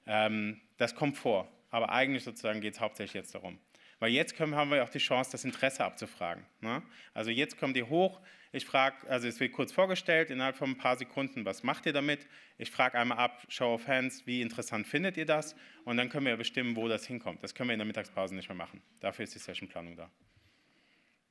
Ähm, 0.06 0.60
das 0.76 0.94
kommt 0.94 1.16
vor, 1.16 1.48
aber 1.70 1.90
eigentlich 1.90 2.24
sozusagen 2.24 2.60
geht 2.60 2.74
es 2.74 2.80
hauptsächlich 2.80 3.14
jetzt 3.14 3.34
darum. 3.34 3.58
Weil 4.00 4.10
jetzt 4.10 4.36
können, 4.36 4.56
haben 4.56 4.70
wir 4.70 4.82
auch 4.82 4.88
die 4.88 4.98
Chance, 4.98 5.30
das 5.30 5.44
Interesse 5.44 5.84
abzufragen. 5.84 6.44
Ne? 6.60 6.82
Also 7.14 7.30
jetzt 7.30 7.56
kommt 7.56 7.76
ihr 7.76 7.88
hoch, 7.88 8.20
ich 8.52 8.66
frage, 8.66 9.08
also 9.08 9.26
es 9.26 9.40
wird 9.40 9.52
kurz 9.52 9.72
vorgestellt, 9.72 10.30
innerhalb 10.30 10.56
von 10.56 10.70
ein 10.70 10.76
paar 10.76 10.96
Sekunden, 10.96 11.46
was 11.46 11.62
macht 11.62 11.86
ihr 11.86 11.94
damit? 11.94 12.26
Ich 12.58 12.70
frage 12.70 12.98
einmal 12.98 13.16
ab, 13.16 13.46
Show 13.48 13.74
of 13.74 13.88
Hands, 13.88 14.26
wie 14.26 14.42
interessant 14.42 14.86
findet 14.86 15.16
ihr 15.16 15.24
das? 15.24 15.56
Und 15.84 15.96
dann 15.96 16.10
können 16.10 16.26
wir 16.26 16.36
bestimmen, 16.36 16.76
wo 16.76 16.86
das 16.86 17.06
hinkommt. 17.06 17.42
Das 17.42 17.54
können 17.54 17.70
wir 17.70 17.74
in 17.74 17.78
der 17.78 17.86
Mittagspause 17.86 18.34
nicht 18.34 18.50
mehr 18.50 18.56
machen. 18.56 18.82
Dafür 19.00 19.24
ist 19.24 19.34
die 19.34 19.38
Sessionplanung 19.38 19.96
da. 19.96 20.10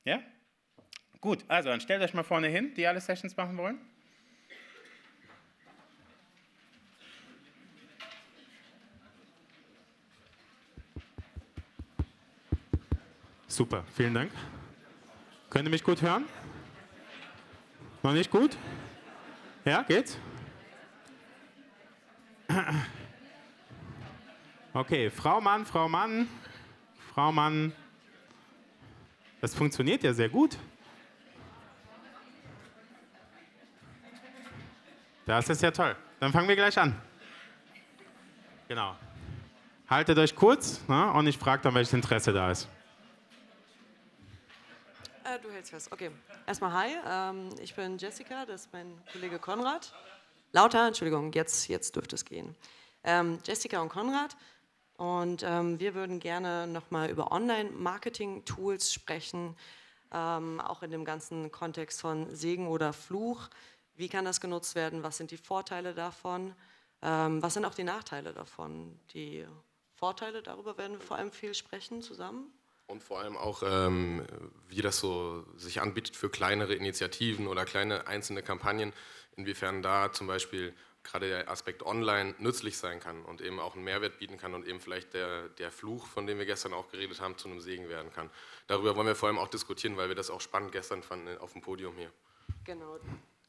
Ja? 0.04 0.20
Gut, 1.20 1.44
also 1.46 1.68
dann 1.68 1.80
stellt 1.80 2.02
euch 2.02 2.12
mal 2.12 2.24
vorne 2.24 2.48
hin, 2.48 2.74
die 2.74 2.84
alle 2.88 3.00
Sessions 3.00 3.36
machen 3.36 3.56
wollen. 3.56 3.78
Super, 13.46 13.84
vielen 13.94 14.14
Dank. 14.14 14.32
Könnt 15.50 15.68
ihr 15.68 15.70
mich 15.70 15.84
gut 15.84 16.02
hören? 16.02 16.24
Noch 18.02 18.12
nicht 18.12 18.30
gut? 18.30 18.56
Ja, 19.64 19.82
geht's? 19.82 20.18
Okay, 24.74 25.10
Frau 25.10 25.40
Mann, 25.40 25.66
Frau 25.66 25.88
Mann, 25.88 26.26
Frau 27.12 27.30
Mann. 27.30 27.72
Das 29.40 29.54
funktioniert 29.54 30.02
ja 30.02 30.12
sehr 30.14 30.28
gut. 30.28 30.56
Das 35.26 35.48
ist 35.48 35.62
ja 35.62 35.70
toll. 35.70 35.94
Dann 36.20 36.32
fangen 36.32 36.48
wir 36.48 36.56
gleich 36.56 36.78
an. 36.78 36.94
Genau. 38.68 38.96
Haltet 39.88 40.16
euch 40.18 40.34
kurz 40.34 40.80
ne, 40.88 41.12
und 41.12 41.26
ich 41.26 41.36
frage 41.36 41.62
dann, 41.62 41.74
welches 41.74 41.92
Interesse 41.92 42.32
da 42.32 42.50
ist. 42.50 42.68
Äh, 45.24 45.38
du 45.40 45.50
hältst 45.50 45.70
fest, 45.70 45.92
okay. 45.92 46.10
Erstmal 46.46 46.72
hi, 46.72 46.90
ähm, 47.06 47.50
ich 47.60 47.74
bin 47.74 47.96
Jessica, 47.96 48.44
das 48.44 48.62
ist 48.62 48.72
mein 48.72 49.00
Kollege 49.12 49.38
Konrad. 49.38 49.94
Lauter, 50.50 50.88
Entschuldigung, 50.88 51.32
jetzt, 51.32 51.68
jetzt 51.68 51.94
dürfte 51.94 52.16
es 52.16 52.24
gehen. 52.24 52.56
Ähm, 53.04 53.38
Jessica 53.44 53.80
und 53.80 53.88
Konrad. 53.88 54.36
Und 54.96 55.42
ähm, 55.44 55.78
wir 55.78 55.94
würden 55.94 56.18
gerne 56.18 56.66
nochmal 56.66 57.08
über 57.08 57.30
Online-Marketing-Tools 57.30 58.92
sprechen, 58.92 59.56
ähm, 60.12 60.60
auch 60.60 60.82
in 60.82 60.90
dem 60.90 61.04
ganzen 61.04 61.50
Kontext 61.52 62.00
von 62.00 62.34
Segen 62.34 62.66
oder 62.66 62.92
Fluch. 62.92 63.48
Wie 63.94 64.08
kann 64.08 64.24
das 64.24 64.40
genutzt 64.40 64.74
werden? 64.74 65.02
Was 65.02 65.18
sind 65.18 65.30
die 65.30 65.36
Vorteile 65.36 65.94
davon? 65.94 66.54
Ähm, 67.00 67.42
was 67.42 67.54
sind 67.54 67.64
auch 67.64 67.74
die 67.74 67.84
Nachteile 67.84 68.32
davon? 68.32 68.98
Die 69.14 69.46
Vorteile, 69.94 70.42
darüber 70.42 70.76
werden 70.78 70.98
wir 70.98 71.00
vor 71.00 71.16
allem 71.16 71.30
viel 71.30 71.54
sprechen 71.54 72.02
zusammen. 72.02 72.52
Und 72.92 73.02
vor 73.02 73.20
allem 73.20 73.38
auch, 73.38 73.62
ähm, 73.64 74.22
wie 74.68 74.82
das 74.82 74.98
so 74.98 75.46
sich 75.56 75.80
anbietet 75.80 76.14
für 76.14 76.28
kleinere 76.28 76.74
Initiativen 76.74 77.46
oder 77.46 77.64
kleine 77.64 78.06
einzelne 78.06 78.42
Kampagnen, 78.42 78.92
inwiefern 79.34 79.80
da 79.80 80.12
zum 80.12 80.26
Beispiel 80.26 80.74
gerade 81.02 81.26
der 81.26 81.50
Aspekt 81.50 81.82
online 81.82 82.34
nützlich 82.36 82.76
sein 82.76 83.00
kann 83.00 83.24
und 83.24 83.40
eben 83.40 83.60
auch 83.60 83.76
einen 83.76 83.84
Mehrwert 83.84 84.18
bieten 84.18 84.36
kann 84.36 84.52
und 84.52 84.68
eben 84.68 84.78
vielleicht 84.78 85.14
der, 85.14 85.48
der 85.48 85.72
Fluch, 85.72 86.06
von 86.06 86.26
dem 86.26 86.36
wir 86.36 86.44
gestern 86.44 86.74
auch 86.74 86.90
geredet 86.90 87.18
haben, 87.22 87.38
zu 87.38 87.48
einem 87.48 87.60
Segen 87.60 87.88
werden 87.88 88.12
kann. 88.12 88.28
Darüber 88.66 88.94
wollen 88.94 89.06
wir 89.06 89.16
vor 89.16 89.30
allem 89.30 89.38
auch 89.38 89.48
diskutieren, 89.48 89.96
weil 89.96 90.08
wir 90.08 90.14
das 90.14 90.28
auch 90.28 90.42
spannend 90.42 90.72
gestern 90.72 91.02
fanden 91.02 91.38
auf 91.38 91.54
dem 91.54 91.62
Podium 91.62 91.96
hier. 91.96 92.12
Genau. 92.64 92.98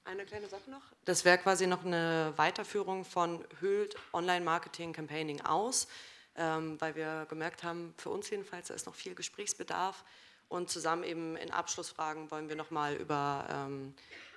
Eine 0.06 0.24
kleine 0.24 0.48
Sache 0.48 0.72
noch. 0.72 0.84
Das 1.04 1.26
wäre 1.26 1.38
quasi 1.38 1.68
noch 1.68 1.84
eine 1.84 2.32
Weiterführung 2.38 3.04
von 3.04 3.44
Höhlt 3.60 3.98
Online-Marketing 4.14 4.94
Campaigning 4.94 5.42
aus 5.42 5.90
weil 6.36 6.96
wir 6.96 7.26
gemerkt 7.30 7.64
haben, 7.64 7.94
für 7.98 8.10
uns 8.10 8.30
jedenfalls, 8.30 8.68
da 8.68 8.74
ist 8.74 8.86
noch 8.86 8.96
viel 8.96 9.16
Gesprächsbedarf. 9.16 10.04
Und 10.50 10.70
zusammen 10.70 11.04
eben 11.04 11.36
in 11.36 11.52
Abschlussfragen 11.52 12.30
wollen 12.30 12.50
wir 12.50 12.56
nochmal 12.56 12.96
über 12.96 13.48
ähm, 13.50 13.94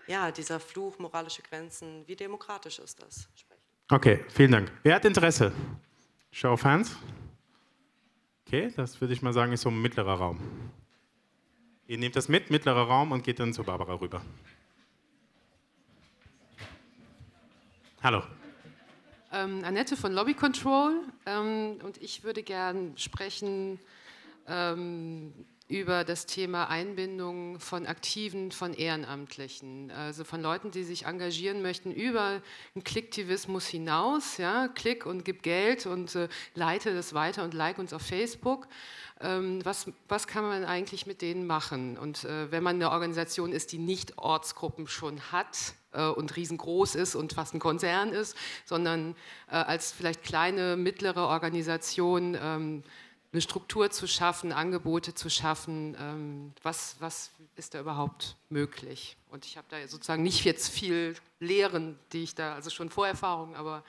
ja, 0.07 0.31
dieser 0.31 0.61
Fluch, 0.61 0.99
moralische 0.99 1.43
Grenzen, 1.43 2.05
wie 2.07 2.17
demokratisch 2.17 2.79
ist 2.79 3.03
das 3.03 3.29
sprechen. 3.35 3.63
Okay, 3.91 4.25
vielen 4.29 4.53
Dank. 4.53 4.73
Wer 4.83 4.95
hat 4.95 5.05
Interesse? 5.05 5.53
Show 6.31 6.53
of 6.53 6.65
Hands. 6.65 6.97
Okay, 8.47 8.73
das 8.77 9.01
würde 9.01 9.13
ich 9.13 9.23
mal 9.23 9.33
sagen, 9.33 9.53
ist 9.53 9.63
so 9.63 9.71
ein 9.71 9.83
mittlerer 9.83 10.15
Raum. 10.15 10.41
Ihr 11.87 11.99
nehmt 11.99 12.17
das 12.17 12.29
mit, 12.29 12.51
mittlerer 12.51 12.87
Raum, 12.87 13.13
und 13.13 13.23
geht 13.23 13.39
dann 13.39 13.53
zu 13.53 13.63
Barbara 13.65 13.95
rüber. 13.95 14.23
Hallo 18.03 18.23
ähm, 19.37 19.65
Annette 19.65 19.97
von 19.97 20.13
Lobby 20.13 20.35
Control 20.35 21.01
ähm, 21.27 21.79
und 21.83 22.01
ich 22.03 22.25
würde 22.25 22.43
gern 22.43 22.97
sprechen 22.97 23.79
ähm, 24.49 25.33
über 25.69 26.05
das 26.05 26.27
Thema 26.27 26.71
Einbindung 26.71 27.59
von 27.59 27.87
Aktiven, 27.87 28.53
von 28.53 28.73
Ehrenamtlichen, 28.73 29.91
also 29.91 30.23
von 30.23 30.41
Leuten, 30.41 30.71
die 30.71 30.85
sich 30.85 31.07
engagieren 31.07 31.61
möchten 31.61 31.91
über 31.91 32.41
einen 32.75 32.85
Klicktivismus 32.85 33.67
hinaus. 33.67 34.37
Ja? 34.37 34.69
Klick 34.69 35.07
und 35.07 35.25
gib 35.25 35.43
Geld 35.43 35.87
und 35.87 36.15
äh, 36.15 36.29
leite 36.55 36.95
das 36.95 37.15
weiter 37.15 37.43
und 37.43 37.53
like 37.53 37.79
uns 37.79 37.93
auf 37.93 38.03
Facebook. 38.03 38.69
Ähm, 39.21 39.65
was, 39.65 39.91
was 40.09 40.29
kann 40.29 40.45
man 40.45 40.65
eigentlich 40.65 41.07
mit 41.07 41.21
denen 41.21 41.47
machen? 41.47 41.99
Und 41.99 42.25
äh, 42.25 42.51
wenn 42.53 42.63
man 42.63 42.77
eine 42.77 42.93
Organisation 42.93 43.51
ist, 43.51 43.73
die 43.73 43.79
nicht 43.79 44.19
Ortsgruppen 44.19 44.87
schon 44.87 45.21
hat, 45.33 45.75
äh, 45.97 46.09
und 46.09 46.37
riesengroß 46.37 46.95
ist 46.95 47.15
und 47.15 47.33
fast 47.33 47.55
ein 47.55 47.61
Konzern 47.61 48.11
ist, 48.11 48.37
sondern 48.65 49.17
äh, 49.49 49.57
als 49.57 49.93
vielleicht 49.93 50.23
kleine, 50.23 50.77
mittlere 50.77 51.27
Organisation 51.27 52.37
ähm, 52.41 52.83
eine 53.33 53.43
Struktur 53.43 53.91
zu 53.91 54.07
schaffen, 54.07 54.53
Angebote 54.53 55.15
zu 55.15 55.29
schaffen. 55.29 55.97
Ähm, 56.01 56.53
was, 56.63 56.97
was 57.01 57.31
ist 57.57 57.75
da 57.75 57.81
überhaupt 57.81 58.37
möglich? 58.49 59.17
Und 59.31 59.45
ich 59.45 59.57
habe 59.57 59.67
da 59.69 59.87
sozusagen 59.89 60.23
nicht 60.23 60.45
jetzt 60.45 60.69
viel 60.69 61.15
Lehren, 61.41 61.99
die 62.13 62.23
ich 62.23 62.35
da, 62.35 62.55
also 62.55 62.71
schon 62.71 62.89
Vorerfahrungen, 62.89 63.55
aber 63.57 63.83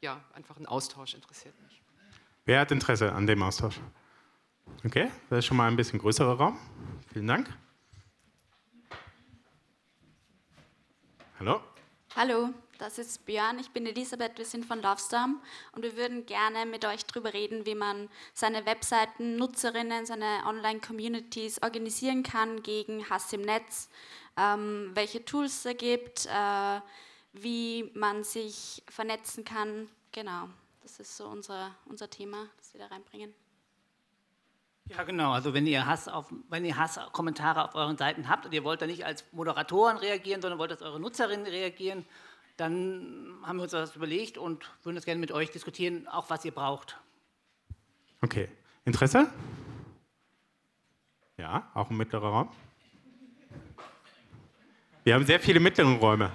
ja, 0.00 0.20
einfach 0.34 0.58
ein 0.58 0.66
Austausch 0.66 1.14
interessiert 1.14 1.54
mich. 1.62 1.82
Wer 2.44 2.60
hat 2.60 2.70
Interesse 2.70 3.12
an 3.12 3.26
dem 3.26 3.42
Austausch? 3.42 3.80
Okay, 4.84 5.10
das 5.30 5.40
ist 5.40 5.46
schon 5.46 5.56
mal 5.56 5.68
ein 5.68 5.76
bisschen 5.76 5.98
größerer 5.98 6.36
Raum. 6.36 6.58
Vielen 7.12 7.26
Dank. 7.26 7.48
Hallo. 11.38 11.60
Hallo, 12.14 12.48
das 12.78 12.96
ist 12.96 13.26
Björn. 13.26 13.58
Ich 13.58 13.70
bin 13.70 13.84
Elisabeth, 13.84 14.38
wir 14.38 14.46
sind 14.46 14.64
von 14.64 14.80
Lovestorm 14.80 15.42
und 15.72 15.82
wir 15.82 15.94
würden 15.94 16.24
gerne 16.24 16.64
mit 16.64 16.86
euch 16.86 17.04
darüber 17.04 17.34
reden, 17.34 17.66
wie 17.66 17.74
man 17.74 18.08
seine 18.32 18.64
Webseiten, 18.64 19.36
Nutzerinnen, 19.36 20.06
seine 20.06 20.44
Online-Communities 20.46 21.62
organisieren 21.62 22.22
kann 22.22 22.62
gegen 22.62 23.10
Hass 23.10 23.34
im 23.34 23.42
Netz, 23.42 23.90
ähm, 24.38 24.92
welche 24.94 25.26
Tools 25.26 25.66
es 25.66 25.76
gibt, 25.76 26.24
äh, 26.24 26.80
wie 27.34 27.90
man 27.92 28.24
sich 28.24 28.82
vernetzen 28.88 29.44
kann. 29.44 29.90
Genau, 30.12 30.48
das 30.80 31.00
ist 31.00 31.18
so 31.18 31.26
unser, 31.26 31.74
unser 31.84 32.08
Thema, 32.08 32.48
das 32.56 32.72
wir 32.72 32.80
da 32.80 32.86
reinbringen. 32.86 33.34
Ja, 34.88 35.02
genau. 35.02 35.32
Also 35.32 35.52
wenn 35.52 35.66
ihr 35.66 35.86
Hass 35.86 36.08
auf, 36.08 36.32
wenn 36.48 36.64
ihr 36.64 36.76
Hasskommentare 36.76 37.64
auf 37.64 37.74
euren 37.74 37.98
Seiten 37.98 38.28
habt 38.28 38.46
und 38.46 38.54
ihr 38.54 38.64
wollt 38.64 38.80
da 38.80 38.86
nicht 38.86 39.04
als 39.04 39.24
Moderatoren 39.32 39.96
reagieren, 39.96 40.40
sondern 40.40 40.58
wollt 40.58 40.70
als 40.70 40.82
eure 40.82 41.00
Nutzerinnen 41.00 41.46
reagieren, 41.46 42.04
dann 42.56 43.34
haben 43.42 43.56
wir 43.56 43.64
uns 43.64 43.72
das 43.72 43.96
überlegt 43.96 44.38
und 44.38 44.70
würden 44.82 44.96
das 44.96 45.04
gerne 45.04 45.20
mit 45.20 45.32
euch 45.32 45.50
diskutieren, 45.50 46.06
auch 46.08 46.30
was 46.30 46.44
ihr 46.44 46.52
braucht. 46.52 46.98
Okay. 48.22 48.48
Interesse? 48.84 49.28
Ja, 51.36 51.68
auch 51.74 51.90
ein 51.90 51.96
mittlerer 51.96 52.28
Raum. 52.28 52.48
Wir 55.04 55.14
haben 55.14 55.26
sehr 55.26 55.40
viele 55.40 55.60
mittlere 55.60 55.92
Räume. 55.96 56.30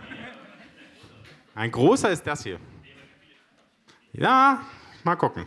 Ein 1.56 1.72
großer 1.72 2.10
ist 2.12 2.28
das 2.28 2.44
hier. 2.44 2.60
Ja, 4.14 4.66
mal 5.04 5.16
gucken. 5.16 5.46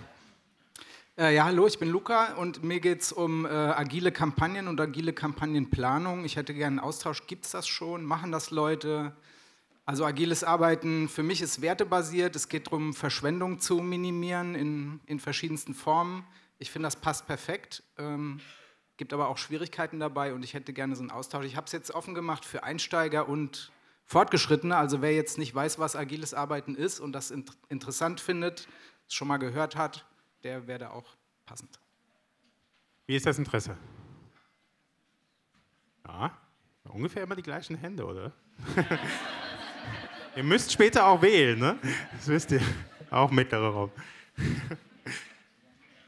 Äh, 1.16 1.36
ja, 1.36 1.44
hallo, 1.44 1.68
ich 1.68 1.78
bin 1.78 1.90
Luca 1.90 2.32
und 2.34 2.64
mir 2.64 2.80
geht 2.80 3.02
es 3.02 3.12
um 3.12 3.46
äh, 3.46 3.48
agile 3.48 4.10
Kampagnen 4.10 4.66
und 4.66 4.80
agile 4.80 5.12
Kampagnenplanung. 5.12 6.24
Ich 6.24 6.34
hätte 6.34 6.52
gerne 6.54 6.80
einen 6.80 6.80
Austausch. 6.80 7.28
Gibt 7.28 7.44
es 7.44 7.52
das 7.52 7.68
schon? 7.68 8.04
Machen 8.04 8.32
das 8.32 8.50
Leute? 8.50 9.14
Also 9.84 10.04
agiles 10.04 10.42
Arbeiten 10.42 11.08
für 11.08 11.22
mich 11.22 11.40
ist 11.40 11.60
wertebasiert. 11.60 12.34
Es 12.34 12.48
geht 12.48 12.66
darum, 12.66 12.94
Verschwendung 12.94 13.60
zu 13.60 13.76
minimieren 13.76 14.56
in, 14.56 15.00
in 15.06 15.20
verschiedensten 15.20 15.72
Formen. 15.72 16.26
Ich 16.58 16.72
finde, 16.72 16.88
das 16.88 16.96
passt 16.96 17.28
perfekt. 17.28 17.84
Ähm, 17.96 18.40
gibt 18.96 19.12
aber 19.12 19.28
auch 19.28 19.38
Schwierigkeiten 19.38 20.00
dabei 20.00 20.34
und 20.34 20.44
ich 20.44 20.52
hätte 20.52 20.72
gerne 20.72 20.96
so 20.96 21.02
einen 21.02 21.12
Austausch. 21.12 21.44
Ich 21.44 21.54
habe 21.54 21.66
es 21.66 21.72
jetzt 21.72 21.92
offen 21.92 22.14
gemacht 22.14 22.44
für 22.44 22.64
Einsteiger 22.64 23.28
und 23.28 23.70
Fortgeschrittene. 24.04 24.76
Also 24.76 25.00
wer 25.00 25.14
jetzt 25.14 25.38
nicht 25.38 25.54
weiß, 25.54 25.78
was 25.78 25.94
agiles 25.94 26.34
Arbeiten 26.34 26.74
ist 26.74 26.98
und 26.98 27.12
das 27.12 27.30
int 27.30 27.52
interessant 27.68 28.20
findet, 28.20 28.66
es 29.06 29.14
schon 29.14 29.28
mal 29.28 29.36
gehört 29.36 29.76
hat, 29.76 30.06
der 30.44 30.66
wäre 30.66 30.78
da 30.78 30.90
auch 30.90 31.16
passend. 31.46 31.80
Wie 33.06 33.16
ist 33.16 33.26
das 33.26 33.38
Interesse? 33.38 33.76
Ja, 36.06 36.36
ungefähr 36.84 37.22
immer 37.22 37.34
die 37.34 37.42
gleichen 37.42 37.76
Hände, 37.76 38.04
oder? 38.04 38.32
ihr 40.36 40.44
müsst 40.44 40.70
später 40.70 41.06
auch 41.06 41.20
wählen, 41.22 41.58
ne? 41.58 41.78
Das 42.12 42.28
wisst 42.28 42.52
ihr. 42.52 42.60
Auch 43.10 43.30
mittlerer 43.30 43.70
Raum. 43.70 43.90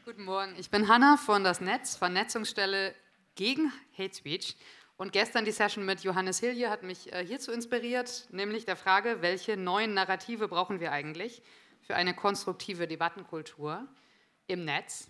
Guten 0.05 0.23
Morgen, 0.23 0.53
ich 0.57 0.69
bin 0.69 0.87
Hanna 0.87 1.17
von 1.17 1.43
das 1.43 1.61
Netz, 1.61 1.95
Vernetzungsstelle 1.95 2.93
gegen 3.35 3.71
Hate 3.97 4.15
Speech. 4.15 4.55
Und 4.97 5.13
gestern 5.13 5.45
die 5.45 5.51
Session 5.51 5.85
mit 5.85 6.01
Johannes 6.01 6.39
Hilje 6.39 6.69
hat 6.69 6.83
mich 6.83 7.11
äh, 7.13 7.25
hierzu 7.25 7.51
inspiriert, 7.51 8.27
nämlich 8.31 8.65
der 8.65 8.75
Frage, 8.75 9.21
welche 9.21 9.57
neuen 9.57 9.93
Narrative 9.93 10.47
brauchen 10.47 10.79
wir 10.79 10.91
eigentlich 10.91 11.41
für 11.81 11.95
eine 11.95 12.15
konstruktive 12.15 12.87
Debattenkultur 12.87 13.87
im 14.47 14.65
Netz? 14.65 15.09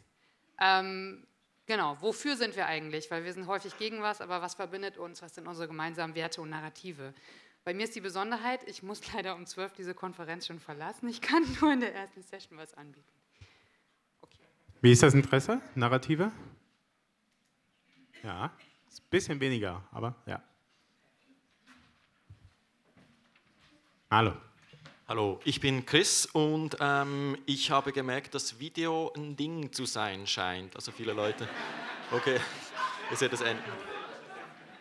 Ähm, 0.60 1.26
genau, 1.66 1.98
wofür 2.02 2.36
sind 2.36 2.56
wir 2.56 2.66
eigentlich? 2.66 3.10
Weil 3.12 3.24
wir 3.24 3.34
sind 3.34 3.48
häufig 3.48 3.78
gegen 3.78 4.02
was, 4.02 4.22
aber 4.22 4.42
was 4.42 4.56
verbindet 4.56 4.98
uns? 4.98 5.22
Was 5.22 5.36
sind 5.36 5.48
unsere 5.48 5.68
gemeinsamen 5.68 6.16
Werte 6.16 6.42
und 6.42 6.50
Narrative? 6.50 7.14
Bei 7.64 7.74
mir 7.74 7.84
ist 7.84 7.96
die 7.96 8.02
Besonderheit, 8.02 8.62
ich 8.68 8.82
muss 8.84 9.02
leider 9.14 9.36
um 9.36 9.46
12 9.46 9.74
diese 9.74 9.94
Konferenz 9.94 10.48
schon 10.48 10.60
verlassen. 10.60 11.08
Ich 11.10 11.22
kann 11.22 11.44
nur 11.62 11.72
in 11.72 11.80
der 11.80 11.94
ersten 11.94 12.22
Session 12.24 12.58
was 12.58 12.74
anbieten. 12.74 13.06
Okay. 14.22 14.38
Wie 14.82 14.92
ist 14.92 15.04
das 15.04 15.14
Interesse? 15.14 15.62
Narrative? 15.76 16.32
Ja, 18.24 18.52
ist 18.88 19.02
ein 19.02 19.10
bisschen 19.10 19.40
weniger, 19.40 19.84
aber 19.92 20.16
ja. 20.26 20.42
Hallo. 24.10 24.34
Hallo, 25.10 25.40
ich 25.46 25.62
bin 25.62 25.86
Chris 25.86 26.26
und 26.26 26.76
ähm, 26.82 27.38
ich 27.46 27.72
habe 27.72 27.94
gemerkt, 27.94 28.36
dass 28.36 28.60
Video 28.60 29.10
ein 29.16 29.38
Ding 29.38 29.72
zu 29.72 29.86
sein 29.86 30.28
scheint. 30.28 30.76
Also 30.76 30.92
viele 30.92 31.14
Leute. 31.14 31.48
Okay, 32.12 32.36
ihr 33.10 33.16
seht 33.16 33.32
das 33.32 33.40
enden. 33.40 33.64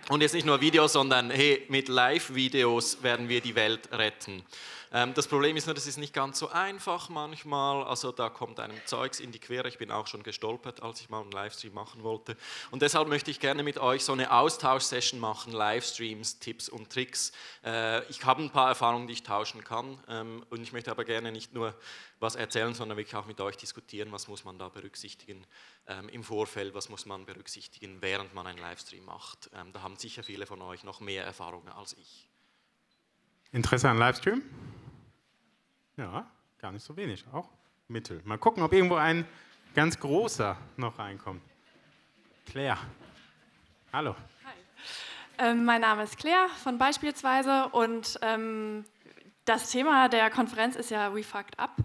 Und 0.08 0.20
jetzt 0.20 0.34
nicht 0.34 0.46
nur 0.46 0.60
Videos, 0.60 0.92
sondern 0.92 1.30
hey, 1.30 1.66
mit 1.68 1.88
Live-Videos 1.88 3.02
werden 3.02 3.28
wir 3.28 3.40
die 3.40 3.56
Welt 3.56 3.90
retten. 3.90 4.44
Ähm, 4.92 5.14
das 5.14 5.26
Problem 5.26 5.56
ist 5.56 5.66
nur, 5.66 5.74
das 5.74 5.88
ist 5.88 5.96
nicht 5.96 6.14
ganz 6.14 6.38
so 6.38 6.48
einfach 6.48 7.08
manchmal. 7.08 7.82
Also 7.82 8.12
da 8.12 8.28
kommt 8.28 8.60
einem 8.60 8.76
Zeugs 8.84 9.18
in 9.18 9.32
die 9.32 9.40
Quere. 9.40 9.66
Ich 9.66 9.78
bin 9.78 9.90
auch 9.90 10.06
schon 10.06 10.22
gestolpert, 10.22 10.80
als 10.80 11.00
ich 11.00 11.10
mal 11.10 11.22
einen 11.22 11.32
Livestream 11.32 11.74
machen 11.74 12.04
wollte. 12.04 12.36
Und 12.70 12.82
deshalb 12.82 13.08
möchte 13.08 13.32
ich 13.32 13.40
gerne 13.40 13.64
mit 13.64 13.78
euch 13.78 14.04
so 14.04 14.12
eine 14.12 14.30
Austauschsession 14.30 15.18
machen, 15.18 15.52
Livestreams, 15.52 16.38
Tipps 16.38 16.68
und 16.68 16.88
Tricks. 16.88 17.32
Äh, 17.64 18.08
ich 18.08 18.24
habe 18.24 18.44
ein 18.44 18.50
paar 18.50 18.68
Erfahrungen, 18.68 19.08
die 19.08 19.14
ich 19.14 19.24
tauschen 19.24 19.64
kann. 19.64 19.98
Ähm, 20.08 20.46
und 20.50 20.62
ich 20.62 20.72
möchte 20.72 20.92
aber 20.92 21.04
gerne 21.04 21.32
nicht 21.32 21.52
nur 21.52 21.74
was 22.20 22.36
erzählen, 22.36 22.74
sondern 22.74 22.96
wirklich 22.96 23.16
auch 23.16 23.26
mit 23.26 23.40
euch 23.40 23.56
diskutieren, 23.56 24.12
was 24.12 24.28
muss 24.28 24.44
man 24.44 24.56
da 24.56 24.68
berücksichtigen 24.68 25.44
ähm, 25.88 26.08
im 26.08 26.24
Vorfeld, 26.24 26.74
was 26.74 26.88
muss 26.88 27.06
man 27.06 27.24
berücksichtigen, 27.26 27.98
während 28.00 28.34
man 28.34 28.46
einen 28.46 28.58
Livestream 28.58 29.04
macht. 29.04 29.50
Ähm, 29.54 29.72
da 29.72 29.82
haben 29.82 29.96
sicher 29.96 30.22
viele 30.22 30.46
von 30.46 30.60
euch 30.62 30.84
noch 30.84 31.00
mehr 31.00 31.24
Erfahrungen 31.24 31.68
als 31.68 31.94
ich. 31.94 32.28
Interesse 33.52 33.88
an 33.88 33.98
Livestream? 33.98 34.42
Ja, 35.96 36.30
gar 36.58 36.72
nicht 36.72 36.84
so 36.84 36.96
wenig, 36.96 37.24
auch 37.32 37.48
Mittel. 37.88 38.20
Mal 38.24 38.38
gucken, 38.38 38.62
ob 38.62 38.72
irgendwo 38.72 38.96
ein 38.96 39.26
ganz 39.74 39.98
großer 39.98 40.56
noch 40.76 40.98
reinkommt. 40.98 41.42
Claire. 42.46 42.78
Hallo. 43.92 44.14
Hi. 44.44 44.54
Ähm, 45.38 45.64
mein 45.64 45.80
Name 45.80 46.02
ist 46.02 46.18
Claire 46.18 46.48
von 46.62 46.78
Beispielsweise 46.78 47.68
und 47.68 48.18
ähm, 48.22 48.84
das 49.44 49.70
Thema 49.70 50.08
der 50.08 50.28
Konferenz 50.30 50.76
ist 50.76 50.90
ja 50.90 51.14
We 51.14 51.22
Fucked 51.22 51.58
Up. 51.58 51.76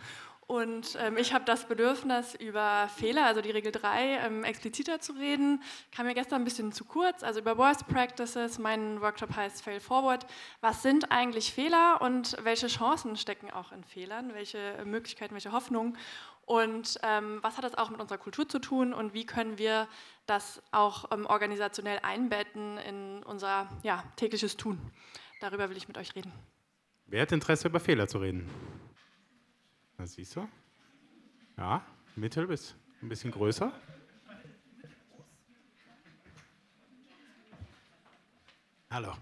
Und 0.52 0.98
ähm, 1.00 1.16
ich 1.16 1.32
habe 1.32 1.46
das 1.46 1.66
Bedürfnis, 1.66 2.36
über 2.36 2.90
Fehler, 2.98 3.26
also 3.26 3.40
die 3.40 3.52
Regel 3.52 3.72
3, 3.72 4.18
ähm, 4.18 4.44
expliziter 4.44 5.00
zu 5.00 5.14
reden. 5.14 5.64
Kam 5.94 6.08
mir 6.08 6.14
gestern 6.14 6.42
ein 6.42 6.44
bisschen 6.44 6.74
zu 6.74 6.84
kurz, 6.84 7.24
also 7.24 7.40
über 7.40 7.58
Worst 7.58 7.88
Practices. 7.88 8.60
Mein 8.60 9.00
Workshop 9.00 9.34
heißt 9.34 9.64
Fail 9.64 9.80
Forward. 9.80 10.26
Was 10.60 10.82
sind 10.82 11.10
eigentlich 11.10 11.54
Fehler 11.54 12.02
und 12.02 12.36
welche 12.44 12.68
Chancen 12.68 13.16
stecken 13.16 13.50
auch 13.50 13.72
in 13.72 13.86
Fehlern? 13.86 14.34
Welche 14.34 14.84
Möglichkeiten, 14.84 15.34
welche 15.36 15.54
Hoffnungen? 15.54 15.98
Und 16.46 17.00
ähm, 17.02 17.40
was 17.42 17.56
hat 17.56 17.64
das 17.64 17.76
auch 17.76 17.90
mit 17.90 18.02
unserer 18.02 18.18
Kultur 18.18 18.46
zu 18.46 18.60
tun 18.60 18.94
und 18.94 19.14
wie 19.14 19.26
können 19.26 19.58
wir 19.58 19.88
das 20.26 20.62
auch 20.72 21.14
ähm, 21.14 21.28
organisationell 21.28 22.00
einbetten 22.04 22.78
in 22.80 23.24
unser 23.24 23.70
ja, 23.84 24.04
tägliches 24.18 24.58
Tun? 24.58 24.82
Darüber 25.40 25.70
will 25.70 25.78
ich 25.78 25.88
mit 25.88 25.98
euch 25.98 26.14
reden. 26.14 26.34
Wer 27.06 27.22
hat 27.22 27.32
Interesse, 27.32 27.70
über 27.70 27.80
Fehler 27.80 28.10
zu 28.10 28.18
reden? 28.18 28.50
Das 30.02 30.14
siehst 30.14 30.36
du. 30.36 30.50
Ja, 31.58 31.86
mittel 32.16 32.48
bis 32.48 32.76
ein 33.04 33.10
bisschen 33.10 33.30
größer. 33.30 33.72
Hallo. 38.90 39.14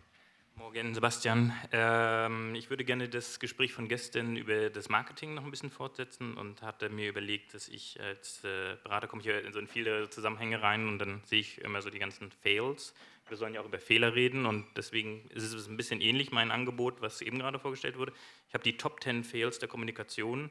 Morgen, 0.56 0.94
Sebastian. 0.94 1.52
Ähm, 1.74 2.56
ich 2.56 2.70
würde 2.70 2.86
gerne 2.86 3.10
das 3.10 3.42
Gespräch 3.42 3.74
von 3.74 3.90
gestern 3.90 4.38
über 4.38 4.70
das 4.70 4.88
Marketing 4.88 5.34
noch 5.34 5.44
ein 5.44 5.52
bisschen 5.52 5.70
fortsetzen 5.70 6.38
und 6.38 6.62
hatte 6.62 6.88
mir 6.88 7.10
überlegt, 7.10 7.54
dass 7.54 7.68
ich 7.68 8.00
als 8.00 8.46
äh, 8.46 8.78
Berater 8.82 9.08
komme 9.08 9.22
hier 9.22 9.44
in 9.44 9.52
so 9.52 9.60
viele 9.66 10.10
Zusammenhänge 10.10 10.62
rein 10.62 10.88
und 10.88 11.00
dann 11.00 11.22
sehe 11.26 11.42
ich 11.42 11.60
immer 11.60 11.82
so 11.82 11.90
die 11.90 12.00
ganzen 12.00 12.32
Fails. 12.32 12.94
Wir 13.28 13.36
sollen 13.36 13.54
ja 13.54 13.60
auch 13.60 13.66
über 13.66 13.80
Fehler 13.80 14.16
reden 14.16 14.46
und 14.46 14.66
deswegen 14.78 15.28
ist 15.32 15.44
es 15.44 15.68
ein 15.68 15.76
bisschen 15.76 16.00
ähnlich 16.00 16.32
mein 16.32 16.52
Angebot, 16.52 17.02
was 17.02 17.22
eben 17.22 17.40
gerade 17.40 17.60
vorgestellt 17.60 17.98
wurde. 17.98 18.14
Ich 18.48 18.54
habe 18.54 18.64
die 18.64 18.78
Top 18.78 19.04
10 19.04 19.26
Fails 19.26 19.60
der 19.60 19.68
Kommunikation 19.68 20.50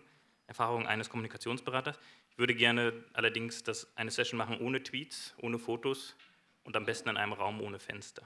Erfahrung 0.48 0.86
eines 0.86 1.10
Kommunikationsberaters. 1.10 1.98
Ich 2.30 2.38
würde 2.38 2.54
gerne 2.54 2.92
allerdings 3.12 3.62
das 3.62 3.86
eine 3.96 4.10
Session 4.10 4.38
machen 4.38 4.58
ohne 4.58 4.82
Tweets, 4.82 5.34
ohne 5.36 5.58
Fotos 5.58 6.16
und 6.64 6.74
am 6.74 6.86
besten 6.86 7.10
in 7.10 7.16
einem 7.18 7.34
Raum 7.34 7.60
ohne 7.60 7.78
Fenster. 7.78 8.22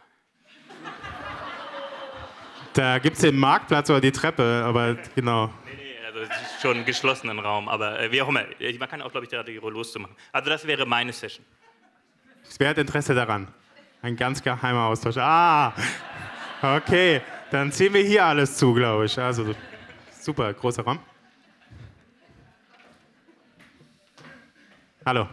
Da 2.74 2.98
gibt 3.00 3.16
es 3.16 3.22
den 3.22 3.36
Marktplatz 3.36 3.90
oder 3.90 4.00
die 4.00 4.12
Treppe, 4.12 4.62
aber 4.64 4.94
genau. 5.14 5.48
Nee, 5.66 5.72
nee, 5.76 6.06
also 6.06 6.20
es 6.20 6.28
ist 6.28 6.62
schon 6.62 6.78
ein 6.78 6.84
geschlossenen 6.84 7.40
Raum, 7.40 7.68
aber 7.68 8.00
äh, 8.00 8.10
wie 8.12 8.22
auch 8.22 8.28
immer. 8.28 8.44
Man 8.78 8.88
kann 8.88 9.02
auch, 9.02 9.10
glaube 9.10 9.24
ich, 9.24 9.30
gerade 9.30 9.52
die 9.52 9.58
loszumachen. 9.58 10.16
Also 10.30 10.48
das 10.48 10.66
wäre 10.66 10.86
meine 10.86 11.12
Session. 11.12 11.44
Wer 12.58 12.70
hat 12.70 12.78
Interesse 12.78 13.14
daran? 13.14 13.48
Ein 14.00 14.16
ganz 14.16 14.42
geheimer 14.42 14.86
Austausch. 14.86 15.16
Ah, 15.18 15.74
okay. 16.62 17.20
Dann 17.50 17.70
ziehen 17.72 17.92
wir 17.92 18.02
hier 18.02 18.24
alles 18.24 18.56
zu, 18.56 18.72
glaube 18.72 19.06
ich. 19.06 19.18
Also 19.18 19.54
super, 20.20 20.52
großer 20.54 20.82
Raum. 20.82 21.00
Hallo. 25.04 25.26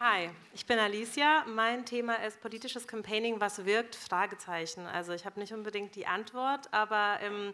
Hi, 0.00 0.30
Ich 0.54 0.64
bin 0.64 0.78
Alicia. 0.78 1.44
Mein 1.46 1.84
Thema 1.84 2.14
ist 2.24 2.40
politisches 2.40 2.88
Campaigning, 2.88 3.38
was 3.38 3.66
wirkt? 3.66 3.96
Fragezeichen. 3.96 4.86
Also 4.86 5.12
ich 5.12 5.26
habe 5.26 5.38
nicht 5.38 5.52
unbedingt 5.52 5.94
die 5.94 6.06
Antwort, 6.06 6.72
aber 6.72 7.18
ähm, 7.20 7.52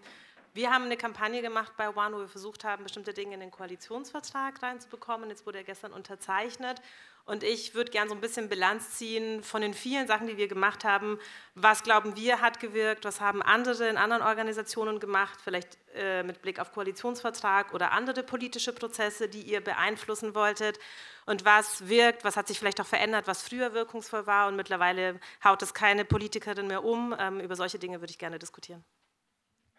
wir 0.55 0.71
haben 0.71 0.85
eine 0.85 0.97
Kampagne 0.97 1.43
gemacht 1.43 1.73
bei 1.77 1.89
One, 1.89 2.15
wo 2.15 2.21
wir 2.21 2.29
versucht 2.29 2.63
haben, 2.63 2.85
bestimmte 2.85 3.13
Dinge 3.15 3.35
in 3.35 3.41
den 3.41 3.51
Koalitionsvertrag 3.51 4.63
reinzubekommen. 4.63 5.29
Jetzt 5.29 5.45
wurde 5.45 5.59
er 5.59 5.65
gestern 5.65 5.93
unterzeichnet. 5.93 6.81
Und 7.25 7.45
ich 7.45 7.75
würde 7.75 7.91
gerne 7.91 8.09
so 8.09 8.15
ein 8.15 8.21
bisschen 8.21 8.49
Bilanz 8.49 8.91
ziehen 8.91 9.45
von 9.45 9.63
den 9.63 9.73
vielen 9.73 10.07
Sachen, 10.09 10.27
die 10.27 10.37
wir 10.37 10.49
gemacht 10.49 10.85
haben. 10.85 11.19
Was 11.55 11.83
glauben 11.83 12.17
wir 12.17 12.41
hat 12.41 12.59
gewirkt? 12.59 13.05
Was 13.05 13.21
haben 13.21 13.43
andere 13.43 13.89
in 13.89 13.97
anderen 13.97 14.23
Organisationen 14.23 14.99
gemacht? 14.99 15.39
Vielleicht 15.43 15.79
äh, 15.95 16.23
mit 16.23 16.43
Blick 16.43 16.59
auf 16.59 16.73
Koalitionsvertrag 16.73 17.73
oder 17.73 17.93
andere 17.93 18.23
politische 18.23 18.73
Prozesse, 18.73 19.29
die 19.29 19.43
ihr 19.43 19.61
beeinflussen 19.61 20.35
wolltet. 20.35 20.79
Und 21.27 21.45
was 21.45 21.89
wirkt? 21.89 22.25
Was 22.25 22.37
hat 22.37 22.49
sich 22.49 22.59
vielleicht 22.59 22.81
auch 22.81 22.87
verändert, 22.87 23.27
was 23.27 23.43
früher 23.43 23.75
wirkungsvoll 23.75 24.27
war? 24.27 24.49
Und 24.49 24.57
mittlerweile 24.57 25.21
haut 25.45 25.63
es 25.63 25.75
keine 25.75 26.05
Politikerin 26.05 26.67
mehr 26.67 26.85
um. 26.85 27.15
Ähm, 27.19 27.41
über 27.41 27.55
solche 27.55 27.79
Dinge 27.79 28.01
würde 28.01 28.11
ich 28.11 28.19
gerne 28.19 28.39
diskutieren. 28.39 28.85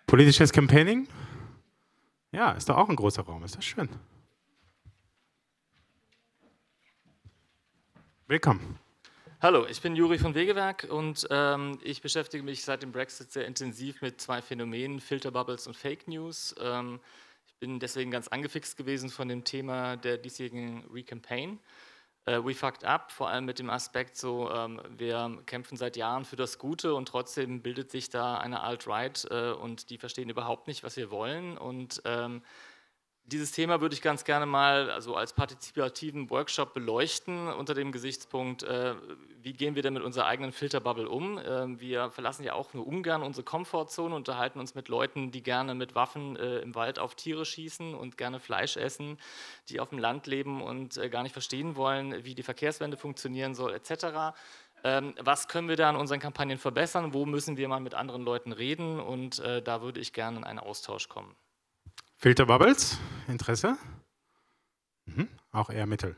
Politisches 0.08 0.52
Campaigning? 0.52 1.08
Ja, 2.32 2.52
ist 2.52 2.70
doch 2.70 2.78
auch 2.78 2.90
ein 2.90 2.96
großer 2.96 3.24
Raum. 3.24 3.44
Ist 3.44 3.58
das 3.58 3.66
schön. 3.66 3.90
Willkommen. 8.32 8.80
Hallo, 9.42 9.66
ich 9.68 9.82
bin 9.82 9.94
Juri 9.94 10.18
von 10.18 10.34
Wegewerk 10.36 10.88
und 10.90 11.28
ähm, 11.30 11.78
ich 11.84 12.02
beschäftige 12.02 12.46
mich 12.46 12.64
seit 12.64 12.82
dem 12.82 12.94
Brexit 12.94 13.30
sehr 13.30 13.46
intensiv 13.46 14.02
mit 14.02 14.22
zwei 14.22 14.42
Phänomenen, 14.42 15.02
Filterbubbles 15.02 15.68
und 15.68 15.76
Fake 15.76 16.08
News. 16.08 16.56
Ähm, 16.62 17.02
ich 17.46 17.56
bin 17.56 17.82
deswegen 17.82 18.10
ganz 18.10 18.30
angefixt 18.30 18.78
gewesen 18.78 19.10
von 19.10 19.28
dem 19.28 19.44
Thema 19.44 19.98
der 19.98 20.18
diesjährigen 20.18 20.86
Recampaign. 20.94 21.60
Äh, 22.26 22.42
we 22.42 22.56
fucked 22.56 22.86
up, 22.86 23.12
vor 23.12 23.28
allem 23.28 23.44
mit 23.44 23.60
dem 23.60 23.70
Aspekt 23.70 24.16
so, 24.16 24.50
ähm, 24.50 24.80
wir 24.98 25.44
kämpfen 25.46 25.76
seit 25.76 25.98
Jahren 25.98 26.24
für 26.24 26.38
das 26.38 26.58
Gute 26.58 26.96
und 26.96 27.10
trotzdem 27.10 27.62
bildet 27.62 27.92
sich 27.92 28.10
da 28.10 28.38
eine 28.38 28.62
Alt-Right 28.62 29.28
äh, 29.30 29.52
und 29.52 29.90
die 29.90 29.98
verstehen 29.98 30.30
überhaupt 30.30 30.68
nicht, 30.68 30.84
was 30.86 30.96
wir 30.96 31.12
wollen 31.12 31.58
und 31.58 32.02
ähm, 32.06 32.44
dieses 33.26 33.52
Thema 33.52 33.82
würde 33.82 33.94
ich 33.94 34.02
ganz 34.02 34.26
gerne 34.26 34.46
mal 34.46 34.90
also 34.90 35.16
als 35.16 35.34
partizipativen 35.34 36.30
Workshop 36.30 36.74
beleuchten 36.74 37.48
unter 37.48 37.74
dem 37.74 37.92
Gesichtspunkt, 37.92 38.64
äh, 38.64 38.96
wie 39.42 39.54
gehen 39.54 39.76
wir 39.76 39.84
denn 39.84 39.94
mit 39.94 40.04
unserer 40.04 40.26
eigenen 40.26 40.52
Filterbubble 40.52 41.08
um? 41.08 41.38
Äh, 41.38 41.80
wir 41.80 42.12
verlassen 42.12 42.44
ja 42.44 42.54
auch 42.54 42.74
nur 42.74 42.86
ungern 42.86 43.24
unsere 43.24 43.44
Komfortzone, 43.44 44.16
unterhalten 44.16 44.60
uns 44.60 44.76
mit 44.76 44.88
Leuten, 44.88 45.32
die 45.32 45.44
gerne 45.44 45.76
mit 45.76 45.96
Waffen 45.96 46.36
äh, 46.36 46.60
im 46.60 46.76
Wald 46.76 47.00
auf 47.00 47.16
Tiere 47.16 47.46
schießen 47.46 47.96
und 47.96 48.18
gerne 48.18 48.40
Fleisch 48.40 48.76
essen, 48.76 49.18
die 49.70 49.80
auf 49.80 49.90
dem 49.90 50.00
Land 50.00 50.28
leben 50.28 50.62
und 50.62 50.98
äh, 50.98 51.10
gar 51.10 51.24
nicht 51.24 51.34
verstehen 51.34 51.76
wollen, 51.76 52.26
wie 52.26 52.36
die 52.36 52.44
Verkehrswende 52.44 52.98
funktionieren 52.98 53.56
soll, 53.56 53.74
etc. 53.74 54.36
Ähm, 54.84 55.14
was 55.20 55.48
können 55.48 55.70
wir 55.70 55.76
da 55.76 55.90
in 55.90 55.96
unseren 55.96 56.20
Kampagnen 56.20 56.58
verbessern? 56.58 57.14
Wo 57.14 57.26
müssen 57.26 57.56
wir 57.56 57.68
mal 57.68 57.80
mit 57.80 57.94
anderen 57.94 58.24
Leuten 58.24 58.52
reden? 58.52 59.00
Und 59.00 59.40
äh, 59.40 59.62
da 59.62 59.82
würde 59.82 60.00
ich 60.00 60.12
gerne 60.12 60.38
in 60.38 60.44
einen 60.44 60.60
Austausch 60.60 61.08
kommen. 61.08 61.36
Filterbubbles, 62.22 63.00
Interesse? 63.28 63.80
Mhm. 65.06 65.28
Auch 65.52 65.72
eher 65.72 65.88
Mittel. 65.88 66.16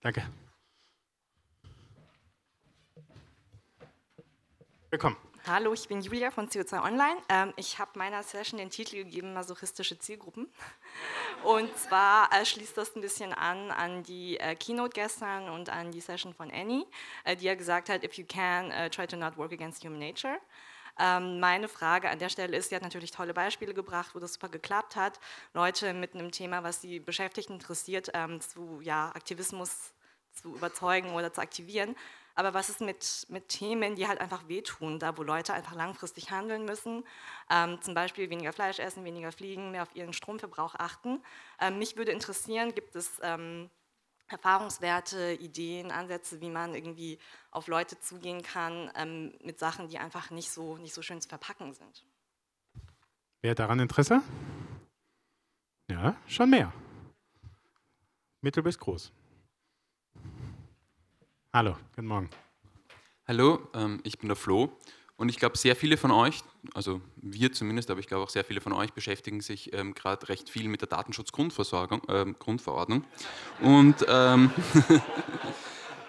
Danke. 0.00 0.28
Willkommen. 4.90 5.16
Hallo, 5.46 5.72
ich 5.72 5.86
bin 5.86 6.00
Julia 6.00 6.32
von 6.32 6.48
CO2 6.48 6.82
Online. 6.82 7.16
Ähm, 7.28 7.52
ich 7.56 7.78
habe 7.78 7.92
meiner 7.94 8.24
Session 8.24 8.58
den 8.58 8.70
Titel 8.70 8.96
gegeben, 8.96 9.32
masochistische 9.32 10.00
Zielgruppen. 10.00 10.48
Und 11.44 11.78
zwar 11.78 12.32
äh, 12.32 12.44
schließt 12.44 12.76
das 12.76 12.96
ein 12.96 13.00
bisschen 13.00 13.32
an 13.32 13.70
an 13.70 14.02
die 14.02 14.36
äh, 14.40 14.56
Keynote 14.56 14.94
gestern 14.94 15.48
und 15.48 15.70
an 15.70 15.92
die 15.92 16.00
Session 16.00 16.34
von 16.34 16.50
Annie, 16.50 16.84
äh, 17.22 17.36
die 17.36 17.44
ja 17.44 17.54
gesagt 17.54 17.88
hat, 17.88 18.02
if 18.02 18.14
you 18.14 18.24
can, 18.26 18.72
try 18.90 19.06
to 19.06 19.16
not 19.16 19.36
work 19.36 19.52
against 19.52 19.84
human 19.84 20.00
nature. 20.00 20.40
Ähm, 21.00 21.40
meine 21.40 21.66
Frage 21.68 22.10
an 22.10 22.18
der 22.18 22.28
Stelle 22.28 22.56
ist, 22.56 22.68
sie 22.68 22.76
hat 22.76 22.82
natürlich 22.82 23.10
tolle 23.10 23.32
Beispiele 23.32 23.72
gebracht, 23.72 24.14
wo 24.14 24.18
das 24.18 24.34
super 24.34 24.50
geklappt 24.50 24.96
hat, 24.96 25.18
Leute 25.54 25.94
mit 25.94 26.14
einem 26.14 26.30
Thema, 26.30 26.62
was 26.62 26.82
sie 26.82 27.00
beschäftigt, 27.00 27.48
interessiert, 27.48 28.10
ähm, 28.12 28.40
zu 28.40 28.80
ja, 28.82 29.08
Aktivismus 29.14 29.94
zu 30.32 30.54
überzeugen 30.54 31.14
oder 31.14 31.32
zu 31.32 31.40
aktivieren. 31.40 31.96
Aber 32.34 32.54
was 32.54 32.68
ist 32.68 32.80
mit, 32.80 33.26
mit 33.28 33.48
Themen, 33.48 33.96
die 33.96 34.06
halt 34.06 34.20
einfach 34.20 34.46
wehtun, 34.48 34.98
da 34.98 35.16
wo 35.16 35.22
Leute 35.22 35.52
einfach 35.52 35.74
langfristig 35.74 36.30
handeln 36.30 36.64
müssen, 36.64 37.04
ähm, 37.50 37.80
zum 37.82 37.94
Beispiel 37.94 38.30
weniger 38.30 38.52
Fleisch 38.52 38.78
essen, 38.78 39.04
weniger 39.04 39.32
fliegen, 39.32 39.70
mehr 39.72 39.82
auf 39.82 39.94
ihren 39.94 40.12
Stromverbrauch 40.12 40.74
achten. 40.76 41.22
Ähm, 41.60 41.78
mich 41.78 41.96
würde 41.96 42.12
interessieren, 42.12 42.74
gibt 42.74 42.94
es 42.94 43.18
ähm, 43.22 43.70
Erfahrungswerte, 44.30 45.34
Ideen, 45.34 45.90
Ansätze, 45.90 46.40
wie 46.40 46.50
man 46.50 46.74
irgendwie 46.74 47.18
auf 47.50 47.66
Leute 47.66 47.98
zugehen 48.00 48.42
kann 48.42 48.90
ähm, 48.94 49.34
mit 49.42 49.58
Sachen, 49.58 49.88
die 49.88 49.98
einfach 49.98 50.30
nicht 50.30 50.50
so, 50.50 50.76
nicht 50.76 50.94
so 50.94 51.02
schön 51.02 51.20
zu 51.20 51.28
verpacken 51.28 51.74
sind. 51.74 52.04
Wer 53.42 53.52
hat 53.52 53.58
daran 53.58 53.80
Interesse? 53.80 54.22
Ja, 55.90 56.16
schon 56.26 56.50
mehr. 56.50 56.72
Mittel 58.40 58.62
bis 58.62 58.78
groß. 58.78 59.12
Hallo, 61.52 61.76
guten 61.96 62.06
Morgen. 62.06 62.30
Hallo, 63.26 63.68
ähm, 63.74 64.00
ich 64.04 64.18
bin 64.18 64.28
der 64.28 64.36
Flo 64.36 64.70
und 65.20 65.28
ich 65.28 65.36
glaube, 65.36 65.58
sehr 65.58 65.76
viele 65.76 65.98
von 65.98 66.10
euch, 66.12 66.40
also 66.72 67.02
wir 67.16 67.52
zumindest, 67.52 67.90
aber 67.90 68.00
ich 68.00 68.06
glaube 68.06 68.24
auch 68.24 68.30
sehr 68.30 68.42
viele 68.42 68.62
von 68.62 68.72
euch 68.72 68.94
beschäftigen 68.94 69.42
sich 69.42 69.70
ähm, 69.74 69.92
gerade 69.92 70.26
recht 70.30 70.48
viel 70.48 70.66
mit 70.66 70.80
der 70.80 70.88
Datenschutzgrundversorgung, 70.88 72.00
äh, 72.08 72.24
Grundverordnung. 72.38 73.04
Und 73.60 73.96
ähm, 74.08 74.50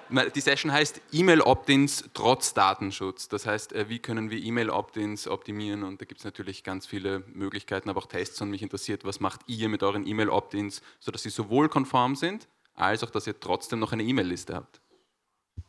die 0.34 0.40
Session 0.40 0.72
heißt 0.72 1.02
E-Mail-Opt-ins 1.12 2.06
trotz 2.14 2.54
Datenschutz. 2.54 3.28
Das 3.28 3.46
heißt, 3.46 3.74
äh, 3.74 3.90
wie 3.90 4.00
können 4.00 4.30
wir 4.30 4.42
E-Mail-Opt-ins 4.42 5.28
optimieren? 5.28 5.84
Und 5.84 6.00
da 6.00 6.06
gibt 6.06 6.22
es 6.22 6.24
natürlich 6.24 6.64
ganz 6.64 6.88
viele 6.88 7.26
Möglichkeiten, 7.34 7.90
aber 7.90 8.00
auch 8.00 8.08
Tests. 8.08 8.40
Und 8.40 8.50
mich 8.50 8.62
interessiert, 8.62 9.04
was 9.04 9.20
macht 9.20 9.42
ihr 9.46 9.68
mit 9.68 9.84
euren 9.84 10.08
E-Mail-Opt-ins, 10.08 10.82
sodass 11.02 11.24
sie 11.24 11.32
sowohl 11.32 11.68
konform 11.68 12.16
sind, 12.16 12.48
als 12.76 13.04
auch, 13.04 13.10
dass 13.10 13.28
ihr 13.28 13.38
trotzdem 13.38 13.80
noch 13.80 13.92
eine 13.92 14.04
E-Mail-Liste 14.04 14.56
habt. 14.56 14.80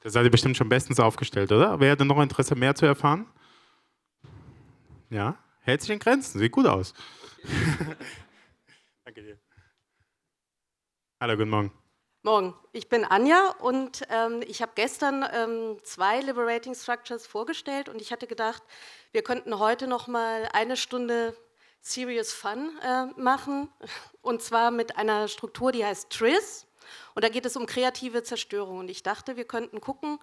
Da 0.03 0.11
seid 0.11 0.25
ihr 0.25 0.31
bestimmt 0.31 0.57
schon 0.57 0.69
bestens 0.69 0.99
aufgestellt, 0.99 1.53
oder? 1.53 1.79
Wer 1.79 1.93
hat 1.93 2.01
noch 2.01 2.21
Interesse, 2.21 2.57
mehr 2.57 2.75
zu 2.75 2.87
erfahren? 2.87 3.27
Ja, 5.11 5.37
hält 5.61 5.81
sich 5.81 5.91
in 5.91 6.01
Grenzen, 6.01 6.41
sieht 6.41 6.51
gut 6.51 6.67
aus. 6.67 6.93
Danke 9.05 9.23
dir. 9.23 9.39
Hallo, 11.21 11.37
guten 11.37 11.51
Morgen. 11.51 11.73
Morgen, 12.25 12.55
ich 12.73 12.89
bin 12.89 13.05
Anja 13.05 13.51
und 13.61 14.03
ähm, 14.09 14.43
ich 14.47 14.61
habe 14.61 14.73
gestern 14.75 15.25
ähm, 15.33 15.79
zwei 15.85 16.21
Liberating 16.21 16.75
Structures 16.75 17.27
vorgestellt 17.27 17.89
und 17.89 18.01
ich 18.01 18.11
hatte 18.13 18.27
gedacht, 18.27 18.63
wir 19.13 19.23
könnten 19.23 19.59
heute 19.59 19.87
noch 19.87 20.09
mal 20.09 20.49
eine 20.53 20.77
Stunde 20.77 21.37
Serious 21.81 22.33
Fun 22.33 22.71
äh, 22.83 23.07
machen 23.21 23.69
und 24.21 24.43
zwar 24.43 24.73
mit 24.73 24.97
einer 24.97 25.29
Struktur, 25.29 25.71
die 25.71 25.85
heißt 25.85 26.11
TRIS. 26.11 26.67
Und 27.15 27.25
da 27.25 27.29
geht 27.29 27.47
es 27.47 27.57
um 27.57 27.67
kreative 27.67 28.23
Zerstörung. 28.23 28.79
Und 28.79 28.91
ich 28.91 29.03
dachte, 29.03 29.37
wir 29.37 29.45
könnten 29.45 29.81
gucken, 29.81 30.19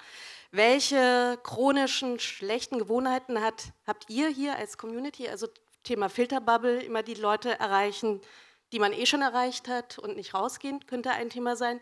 welche 0.51 1.39
chronischen 1.43 2.19
schlechten 2.19 2.79
Gewohnheiten 2.79 3.41
hat, 3.41 3.65
habt 3.85 4.09
ihr 4.09 4.29
hier 4.29 4.55
als 4.55 4.77
Community? 4.77 5.27
Also 5.27 5.47
Thema 5.83 6.09
Filterbubble, 6.09 6.81
immer 6.81 7.03
die 7.03 7.15
Leute 7.15 7.59
erreichen, 7.59 8.21
die 8.71 8.79
man 8.79 8.93
eh 8.93 9.05
schon 9.05 9.21
erreicht 9.21 9.67
hat 9.67 9.97
und 9.99 10.15
nicht 10.15 10.33
rausgehen, 10.33 10.85
könnte 10.85 11.11
ein 11.11 11.29
Thema 11.29 11.55
sein. 11.55 11.79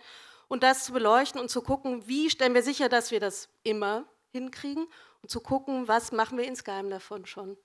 Und 0.47 0.63
das 0.63 0.85
zu 0.85 0.93
beleuchten 0.93 1.41
und 1.41 1.49
zu 1.49 1.61
gucken, 1.61 2.07
wie 2.07 2.29
stellen 2.29 2.53
wir 2.53 2.63
sicher, 2.63 2.87
dass 2.89 3.11
wir 3.11 3.19
das 3.19 3.49
immer 3.63 4.05
hinkriegen 4.31 4.87
und 5.21 5.29
zu 5.29 5.41
gucken, 5.41 5.87
was 5.87 6.11
machen 6.11 6.37
wir 6.37 6.45
insgeheim 6.45 6.89
davon 6.89 7.25
schon. 7.25 7.57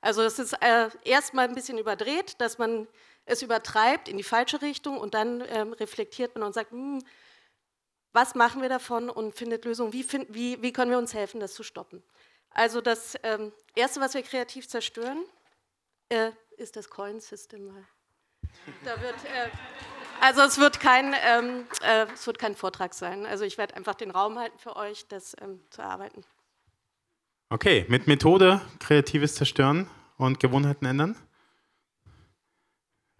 Also 0.00 0.22
das 0.22 0.38
ist 0.38 0.54
äh, 0.62 0.88
erstmal 1.04 1.48
ein 1.48 1.54
bisschen 1.54 1.76
überdreht, 1.76 2.40
dass 2.40 2.56
man 2.56 2.88
es 3.24 3.42
übertreibt 3.42 4.08
in 4.08 4.16
die 4.16 4.22
falsche 4.22 4.62
Richtung 4.62 4.98
und 4.98 5.14
dann 5.14 5.42
ähm, 5.48 5.72
reflektiert 5.74 6.34
man 6.34 6.44
und 6.44 6.52
sagt, 6.52 6.72
hm, 6.72 7.02
was 8.12 8.34
machen 8.34 8.62
wir 8.62 8.68
davon 8.68 9.08
und 9.08 9.34
findet 9.34 9.64
Lösungen, 9.64 9.92
wie, 9.92 10.02
find, 10.02 10.26
wie, 10.34 10.60
wie, 10.62 10.72
können 10.72 10.90
wir 10.90 10.98
uns 10.98 11.14
helfen, 11.14 11.40
das 11.40 11.54
zu 11.54 11.62
stoppen. 11.62 12.02
Also 12.50 12.80
das 12.80 13.16
ähm, 13.22 13.52
Erste, 13.76 14.00
was 14.00 14.14
wir 14.14 14.22
kreativ 14.22 14.68
zerstören, 14.68 15.24
äh, 16.08 16.32
ist 16.56 16.74
das 16.76 16.90
Coin-System. 16.90 17.86
Da 18.84 19.00
wird, 19.00 19.14
äh, 19.24 19.48
also 20.20 20.42
es 20.42 20.58
wird, 20.58 20.80
kein, 20.80 21.14
ähm, 21.24 21.66
äh, 21.82 22.06
es 22.12 22.26
wird 22.26 22.38
kein 22.38 22.56
Vortrag 22.56 22.94
sein. 22.94 23.26
Also 23.26 23.44
ich 23.44 23.58
werde 23.58 23.76
einfach 23.76 23.94
den 23.94 24.10
Raum 24.10 24.38
halten 24.38 24.58
für 24.58 24.74
euch, 24.74 25.06
das 25.06 25.36
ähm, 25.40 25.60
zu 25.70 25.82
erarbeiten. 25.82 26.24
Okay, 27.48 27.84
mit 27.88 28.06
Methode 28.06 28.60
kreatives 28.80 29.36
Zerstören 29.36 29.88
und 30.18 30.40
Gewohnheiten 30.40 30.84
ändern. 30.84 31.16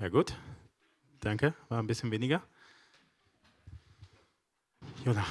Ja 0.01 0.09
gut, 0.09 0.33
danke, 1.21 1.53
war 1.69 1.79
ein 1.79 1.87
bisschen 1.87 2.11
weniger. 2.11 2.43
Jona. 5.05 5.27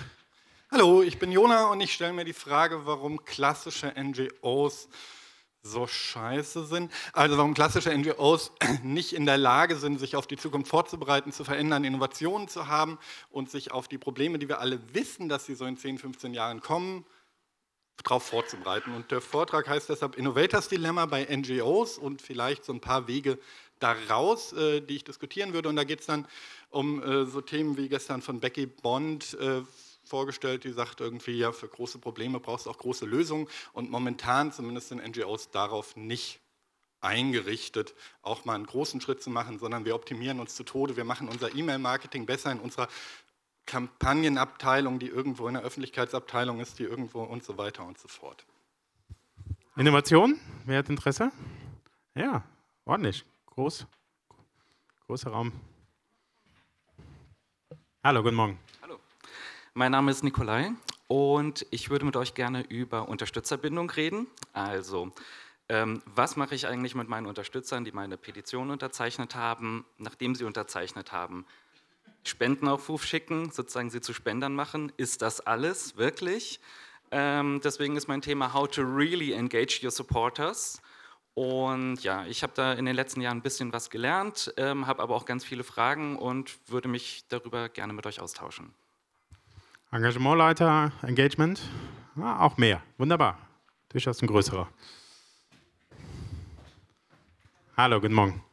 Hallo, 0.70 1.01
ich 1.01 1.17
bin 1.17 1.32
Jona 1.32 1.72
und 1.72 1.82
ich 1.82 1.91
stelle 1.91 2.13
mir 2.13 2.24
die 2.24 2.34
Frage, 2.34 2.86
warum 2.86 3.26
klassische 3.26 3.91
NGOs 3.99 4.88
so 5.63 5.88
scheiße 5.88 6.67
sind. 6.67 6.91
Also 7.13 7.36
warum 7.36 7.55
klassische 7.55 7.91
NGOs 7.97 8.51
nicht 8.84 9.13
in 9.13 9.26
der 9.26 9.39
Lage 9.39 9.76
sind, 9.76 9.99
sich 9.99 10.15
auf 10.15 10.28
die 10.28 10.38
Zukunft 10.38 10.70
vorzubereiten, 10.70 11.32
zu 11.32 11.43
verändern, 11.43 11.84
Innovationen 11.84 12.47
zu 12.47 12.67
haben 12.67 12.99
und 13.32 13.49
sich 13.49 13.72
auf 13.72 13.88
die 13.88 13.97
Probleme, 13.97 14.38
die 14.38 14.47
wir 14.47 14.59
alle 14.59 14.80
wissen, 14.93 15.30
dass 15.30 15.47
sie 15.47 15.55
so 15.55 15.65
in 15.65 15.78
10, 15.78 15.97
15 15.97 16.36
Jahren 16.36 16.61
kommen, 16.61 17.07
darauf 18.03 18.24
vorzubereiten. 18.24 18.93
Und 18.93 19.09
der 19.09 19.22
Vortrag 19.22 19.67
heißt 19.67 19.89
deshalb 19.89 20.15
Innovators 20.15 20.67
Dilemma 20.67 21.07
bei 21.07 21.26
NGOs 21.26 21.97
und 21.97 22.22
vielleicht 22.22 22.65
so 22.65 22.72
ein 22.72 22.82
paar 22.82 23.07
Wege 23.07 23.39
daraus, 23.80 24.53
äh, 24.53 24.82
die 24.82 24.97
ich 24.97 25.03
diskutieren 25.03 25.53
würde. 25.53 25.69
Und 25.69 25.75
da 25.75 25.84
geht 25.84 26.01
es 26.01 26.05
dann 26.05 26.27
um 26.69 27.01
äh, 27.01 27.25
so 27.25 27.41
Themen 27.41 27.77
wie 27.77 27.89
gestern 27.89 28.21
von 28.21 28.39
Becky 28.39 28.65
Bond 28.65 29.36
äh, 29.39 29.61
vorgestellt, 30.03 30.63
die 30.63 30.71
sagt 30.71 31.01
irgendwie, 31.01 31.38
ja, 31.38 31.51
für 31.51 31.67
große 31.67 31.99
Probleme 31.99 32.39
brauchst 32.39 32.65
du 32.65 32.69
auch 32.69 32.77
große 32.77 33.05
Lösungen. 33.05 33.47
Und 33.73 33.89
momentan, 33.89 34.51
zumindest 34.51 34.89
sind 34.89 35.05
NGOs 35.07 35.51
darauf 35.51 35.95
nicht 35.95 36.39
eingerichtet, 37.01 37.95
auch 38.21 38.43
mal 38.45 38.55
einen 38.55 38.65
großen 38.65 38.99
Schritt 38.99 39.21
zu 39.21 39.30
machen, 39.30 39.59
sondern 39.59 39.86
wir 39.86 39.95
optimieren 39.95 40.39
uns 40.39 40.55
zu 40.55 40.63
Tode. 40.63 40.97
Wir 40.97 41.05
machen 41.05 41.30
unser 41.30 41.55
E-Mail-Marketing 41.55 42.25
besser 42.25 42.51
in 42.51 42.59
unserer 42.59 42.89
Kampagnenabteilung, 43.65 44.99
die 44.99 45.07
irgendwo 45.07 45.47
in 45.47 45.53
der 45.53 45.63
Öffentlichkeitsabteilung 45.63 46.59
ist, 46.59 46.80
die 46.80 46.84
irgendwo 46.84 47.21
und 47.21 47.43
so 47.43 47.57
weiter 47.57 47.86
und 47.86 47.97
so 47.97 48.07
fort. 48.07 48.45
Innovation? 49.77 50.39
Wer 50.65 50.80
hat 50.80 50.89
Interesse? 50.89 51.32
Ja, 52.15 52.43
ordentlich. 52.84 53.23
Groß. 53.60 53.86
Großer 55.05 55.32
Raum. 55.32 55.51
Hallo, 58.01 58.24
guten 58.24 58.38
Morgen. 58.38 58.57
Mein 59.74 59.91
Name 59.91 60.12
ist 60.12 60.24
Nikolai 60.24 60.72
und 61.10 61.66
ich 61.70 61.89
würde 61.89 62.05
mit 62.05 62.16
euch 62.16 62.36
gerne 62.36 62.62
über 62.62 63.10
Unterstützerbindung 63.10 63.89
reden. 63.89 64.28
Also, 64.53 65.12
ähm, 65.68 66.01
was 66.05 66.38
mache 66.38 66.55
ich 66.55 66.68
eigentlich 66.68 66.95
mit 66.95 67.10
meinen 67.10 67.26
Unterstützern, 67.26 67.84
die 67.84 67.91
meine 67.91 68.16
Petition 68.16 68.72
unterzeichnet 68.72 69.36
haben, 69.36 69.86
nachdem 69.97 70.36
sie 70.36 70.45
unterzeichnet 70.45 71.12
haben? 71.12 71.45
Spendenaufruf 72.24 73.03
schicken, 73.03 73.51
sozusagen 73.51 73.89
sie 73.89 73.99
zu 73.99 74.14
Spendern 74.14 74.55
machen. 74.55 74.93
Ist 74.95 75.22
das 75.22 75.41
alles 75.41 75.97
wirklich? 75.97 76.62
Ähm, 77.12 77.60
deswegen 77.62 77.97
ist 77.97 78.07
mein 78.07 78.22
Thema 78.22 78.53
How 78.53 78.70
to 78.70 78.84
really 78.84 79.34
engage 79.34 79.82
your 79.84 79.91
supporters. 79.91 80.82
Und 81.34 82.03
ja, 82.03 82.25
ich 82.25 82.43
habe 82.43 82.53
da 82.55 82.73
in 82.73 82.86
den 82.86 82.95
letzten 82.95 83.21
Jahren 83.21 83.38
ein 83.38 83.41
bisschen 83.41 83.71
was 83.71 83.89
gelernt, 83.89 84.53
ähm, 84.57 84.88
habe 84.88 85.01
aber 85.01 85.15
auch 85.15 85.25
ganz 85.25 85.45
viele 85.45 85.63
Fragen 85.63 86.17
und 86.17 86.57
würde 86.67 86.88
mich 86.88 87.25
darüber 87.30 87.69
gerne 87.69 87.93
mit 87.93 88.05
euch 88.05 88.19
austauschen. 88.19 88.73
Engagementleiter, 89.91 90.91
Engagement, 91.01 91.61
ja, 92.15 92.39
auch 92.39 92.57
mehr. 92.57 92.82
Wunderbar. 92.97 93.38
Durchaus 93.89 94.21
ein 94.21 94.27
größerer. 94.27 94.67
Hallo, 97.75 98.01
guten 98.01 98.13
Morgen. 98.13 98.43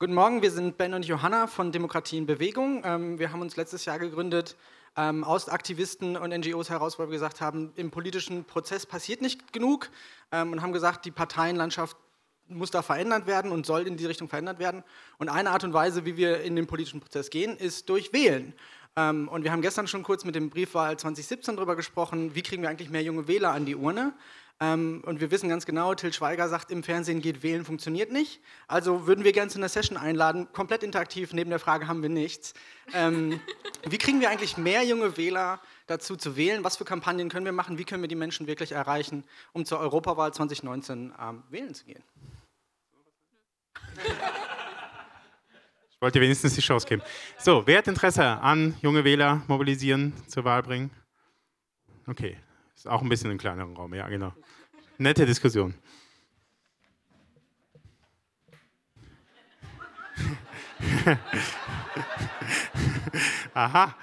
Guten 0.00 0.14
Morgen, 0.14 0.42
wir 0.42 0.50
sind 0.50 0.76
Ben 0.76 0.92
und 0.92 1.06
Johanna 1.06 1.46
von 1.46 1.70
Demokratie 1.70 2.18
in 2.18 2.26
Bewegung. 2.26 2.82
Ähm, 2.84 3.18
wir 3.18 3.32
haben 3.32 3.40
uns 3.40 3.56
letztes 3.56 3.84
Jahr 3.84 3.98
gegründet 3.98 4.56
ähm, 4.96 5.24
aus 5.24 5.48
Aktivisten 5.48 6.16
und 6.16 6.30
NGOs 6.30 6.70
heraus, 6.70 6.98
weil 6.98 7.06
wir 7.06 7.12
gesagt 7.12 7.40
haben, 7.40 7.72
im 7.76 7.90
politischen 7.90 8.44
Prozess 8.44 8.84
passiert 8.86 9.22
nicht 9.22 9.52
genug 9.52 9.90
ähm, 10.32 10.52
und 10.52 10.62
haben 10.62 10.72
gesagt, 10.72 11.04
die 11.04 11.10
Parteienlandschaft 11.10 11.96
muss 12.48 12.70
da 12.70 12.82
verändert 12.82 13.26
werden 13.26 13.50
und 13.50 13.66
soll 13.66 13.86
in 13.86 13.96
die 13.96 14.06
Richtung 14.06 14.28
verändert 14.28 14.58
werden. 14.58 14.84
Und 15.18 15.28
eine 15.28 15.50
Art 15.50 15.64
und 15.64 15.72
Weise, 15.72 16.04
wie 16.04 16.16
wir 16.16 16.42
in 16.42 16.56
den 16.56 16.66
politischen 16.66 17.00
Prozess 17.00 17.30
gehen, 17.30 17.56
ist 17.56 17.88
durch 17.88 18.12
Wählen. 18.12 18.54
Ähm, 18.96 19.28
und 19.28 19.44
wir 19.44 19.52
haben 19.52 19.62
gestern 19.62 19.86
schon 19.86 20.02
kurz 20.02 20.24
mit 20.24 20.34
dem 20.34 20.50
Briefwahl 20.50 20.96
2017 20.96 21.56
darüber 21.56 21.76
gesprochen, 21.76 22.34
wie 22.34 22.42
kriegen 22.42 22.62
wir 22.62 22.70
eigentlich 22.70 22.90
mehr 22.90 23.02
junge 23.02 23.26
Wähler 23.26 23.52
an 23.52 23.64
die 23.64 23.76
Urne. 23.76 24.12
Ähm, 24.60 25.02
und 25.04 25.20
wir 25.20 25.32
wissen 25.32 25.48
ganz 25.48 25.66
genau, 25.66 25.94
Till 25.94 26.12
Schweiger 26.12 26.48
sagt, 26.48 26.70
im 26.70 26.84
Fernsehen 26.84 27.20
geht 27.20 27.42
wählen, 27.42 27.64
funktioniert 27.64 28.12
nicht. 28.12 28.40
Also 28.68 29.06
würden 29.06 29.24
wir 29.24 29.32
gerne 29.32 29.50
zu 29.50 29.58
einer 29.58 29.68
Session 29.68 29.98
einladen, 29.98 30.46
komplett 30.52 30.84
interaktiv, 30.84 31.32
neben 31.32 31.50
der 31.50 31.58
Frage 31.58 31.88
haben 31.88 32.02
wir 32.02 32.08
nichts. 32.08 32.54
Ähm, 32.92 33.40
wie 33.84 33.98
kriegen 33.98 34.20
wir 34.20 34.30
eigentlich 34.30 34.56
mehr 34.56 34.84
junge 34.84 35.16
Wähler 35.16 35.60
dazu 35.88 36.14
zu 36.14 36.36
wählen? 36.36 36.62
Was 36.62 36.76
für 36.76 36.84
Kampagnen 36.84 37.28
können 37.28 37.46
wir 37.46 37.52
machen? 37.52 37.78
Wie 37.78 37.84
können 37.84 38.02
wir 38.02 38.08
die 38.08 38.14
Menschen 38.14 38.46
wirklich 38.46 38.72
erreichen, 38.72 39.24
um 39.52 39.64
zur 39.64 39.80
Europawahl 39.80 40.32
2019 40.32 41.12
ähm, 41.20 41.42
wählen 41.50 41.74
zu 41.74 41.84
gehen? 41.84 42.04
Wollte 46.04 46.20
wenigstens 46.20 46.54
die 46.54 46.60
Chance 46.60 46.86
geben. 46.86 47.02
So, 47.38 47.66
wer 47.66 47.78
hat 47.78 47.88
Interesse 47.88 48.22
an 48.24 48.76
junge 48.82 49.04
Wähler 49.04 49.42
mobilisieren, 49.46 50.12
zur 50.28 50.44
Wahl 50.44 50.62
bringen? 50.62 50.90
Okay, 52.06 52.36
ist 52.76 52.86
auch 52.86 53.00
ein 53.00 53.08
bisschen 53.08 53.30
ein 53.30 53.38
kleinerer 53.38 53.72
Raum, 53.72 53.94
ja, 53.94 54.06
genau. 54.08 54.34
Nette 54.98 55.24
Diskussion. 55.24 55.72
Aha. 63.54 63.96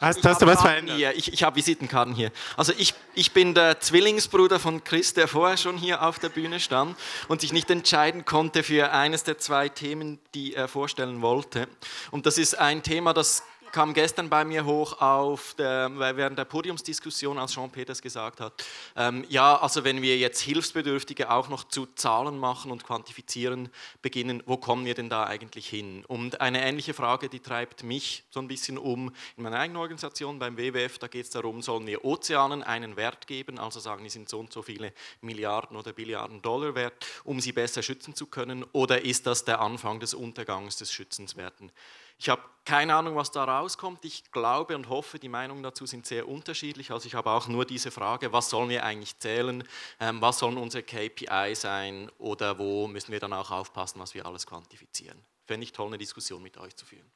Hast, 0.00 0.24
hast 0.24 0.42
du 0.42 0.46
was 0.46 0.60
verändert? 0.60 0.96
Hier. 0.96 1.16
Ich, 1.16 1.32
ich 1.32 1.42
habe 1.42 1.56
Visitenkarten 1.56 2.14
hier. 2.14 2.30
Also 2.56 2.72
ich, 2.76 2.94
ich 3.14 3.32
bin 3.32 3.54
der 3.54 3.80
Zwillingsbruder 3.80 4.60
von 4.60 4.84
Chris, 4.84 5.14
der 5.14 5.26
vorher 5.26 5.56
schon 5.56 5.78
hier 5.78 6.02
auf 6.02 6.18
der 6.18 6.28
Bühne 6.28 6.60
stand 6.60 6.96
und 7.28 7.40
sich 7.40 7.52
nicht 7.52 7.70
entscheiden 7.70 8.24
konnte 8.24 8.62
für 8.62 8.92
eines 8.92 9.24
der 9.24 9.38
zwei 9.38 9.68
Themen, 9.68 10.18
die 10.34 10.54
er 10.54 10.68
vorstellen 10.68 11.22
wollte. 11.22 11.66
Und 12.10 12.26
das 12.26 12.36
ist 12.36 12.58
ein 12.58 12.82
Thema, 12.82 13.14
das 13.14 13.42
kam 13.76 13.92
gestern 13.92 14.30
bei 14.30 14.42
mir 14.46 14.64
hoch 14.64 15.02
auf 15.02 15.52
der, 15.58 15.90
während 15.98 16.38
der 16.38 16.46
Podiumsdiskussion, 16.46 17.36
als 17.36 17.52
Jean 17.52 17.70
Peters 17.70 18.00
gesagt 18.00 18.40
hat, 18.40 18.64
ähm, 18.96 19.22
ja, 19.28 19.54
also 19.60 19.84
wenn 19.84 20.00
wir 20.00 20.16
jetzt 20.16 20.40
Hilfsbedürftige 20.40 21.30
auch 21.30 21.50
noch 21.50 21.62
zu 21.64 21.84
Zahlen 21.94 22.38
machen 22.38 22.70
und 22.70 22.84
quantifizieren 22.84 23.68
beginnen, 24.00 24.42
wo 24.46 24.56
kommen 24.56 24.86
wir 24.86 24.94
denn 24.94 25.10
da 25.10 25.24
eigentlich 25.24 25.68
hin? 25.68 26.06
Und 26.06 26.40
eine 26.40 26.64
ähnliche 26.64 26.94
Frage, 26.94 27.28
die 27.28 27.40
treibt 27.40 27.82
mich 27.82 28.24
so 28.30 28.40
ein 28.40 28.48
bisschen 28.48 28.78
um 28.78 29.12
in 29.36 29.42
meiner 29.42 29.58
eigenen 29.58 29.82
Organisation 29.82 30.38
beim 30.38 30.56
WWF, 30.56 30.96
da 30.96 31.08
geht 31.08 31.26
es 31.26 31.30
darum, 31.30 31.60
sollen 31.60 31.86
wir 31.86 32.02
Ozeanen 32.02 32.62
einen 32.62 32.96
Wert 32.96 33.26
geben, 33.26 33.58
also 33.58 33.78
sagen, 33.78 34.04
die 34.04 34.10
sind 34.10 34.30
so 34.30 34.40
und 34.40 34.54
so 34.54 34.62
viele 34.62 34.94
Milliarden 35.20 35.76
oder 35.76 35.92
Billiarden 35.92 36.40
Dollar 36.40 36.74
wert, 36.74 37.04
um 37.24 37.40
sie 37.40 37.52
besser 37.52 37.82
schützen 37.82 38.14
zu 38.14 38.24
können, 38.24 38.64
oder 38.72 39.02
ist 39.02 39.26
das 39.26 39.44
der 39.44 39.60
Anfang 39.60 40.00
des 40.00 40.14
Untergangs 40.14 40.76
des 40.76 40.90
Schützenswerten? 40.90 41.70
Ich 42.18 42.28
habe 42.28 42.42
keine 42.66 42.96
Ahnung, 42.96 43.14
was 43.14 43.30
da 43.30 43.44
rauskommt. 43.44 44.04
Ich 44.04 44.30
glaube 44.32 44.74
und 44.74 44.88
hoffe, 44.88 45.18
die 45.18 45.28
Meinungen 45.28 45.62
dazu 45.62 45.86
sind 45.86 46.04
sehr 46.04 46.28
unterschiedlich. 46.28 46.90
Also 46.90 47.06
ich 47.06 47.14
habe 47.14 47.30
auch 47.30 47.46
nur 47.46 47.64
diese 47.64 47.90
Frage, 47.92 48.32
was 48.32 48.50
sollen 48.50 48.68
wir 48.68 48.84
eigentlich 48.84 49.18
zählen? 49.18 49.62
Ähm, 50.00 50.20
was 50.20 50.40
sollen 50.40 50.56
unsere 50.56 50.82
KPI 50.82 51.54
sein? 51.54 52.10
Oder 52.18 52.58
wo 52.58 52.88
müssen 52.88 53.12
wir 53.12 53.20
dann 53.20 53.32
auch 53.32 53.52
aufpassen, 53.52 54.00
was 54.00 54.14
wir 54.14 54.26
alles 54.26 54.46
quantifizieren? 54.46 55.22
Fände 55.46 55.62
ich 55.62 55.72
toll, 55.72 55.86
eine 55.86 55.98
Diskussion 55.98 56.42
mit 56.42 56.58
euch 56.58 56.74
zu 56.74 56.84
führen. 56.84 57.08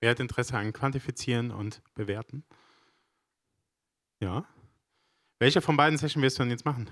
Wer 0.00 0.12
hat 0.12 0.20
Interesse 0.20 0.56
an 0.56 0.72
Quantifizieren 0.72 1.50
und 1.50 1.82
Bewerten? 1.94 2.42
Ja. 4.20 4.46
Welche 5.38 5.60
von 5.60 5.76
beiden 5.76 5.98
Sessions 5.98 6.22
wirst 6.22 6.38
du 6.38 6.44
denn 6.44 6.50
jetzt 6.50 6.64
machen? 6.64 6.90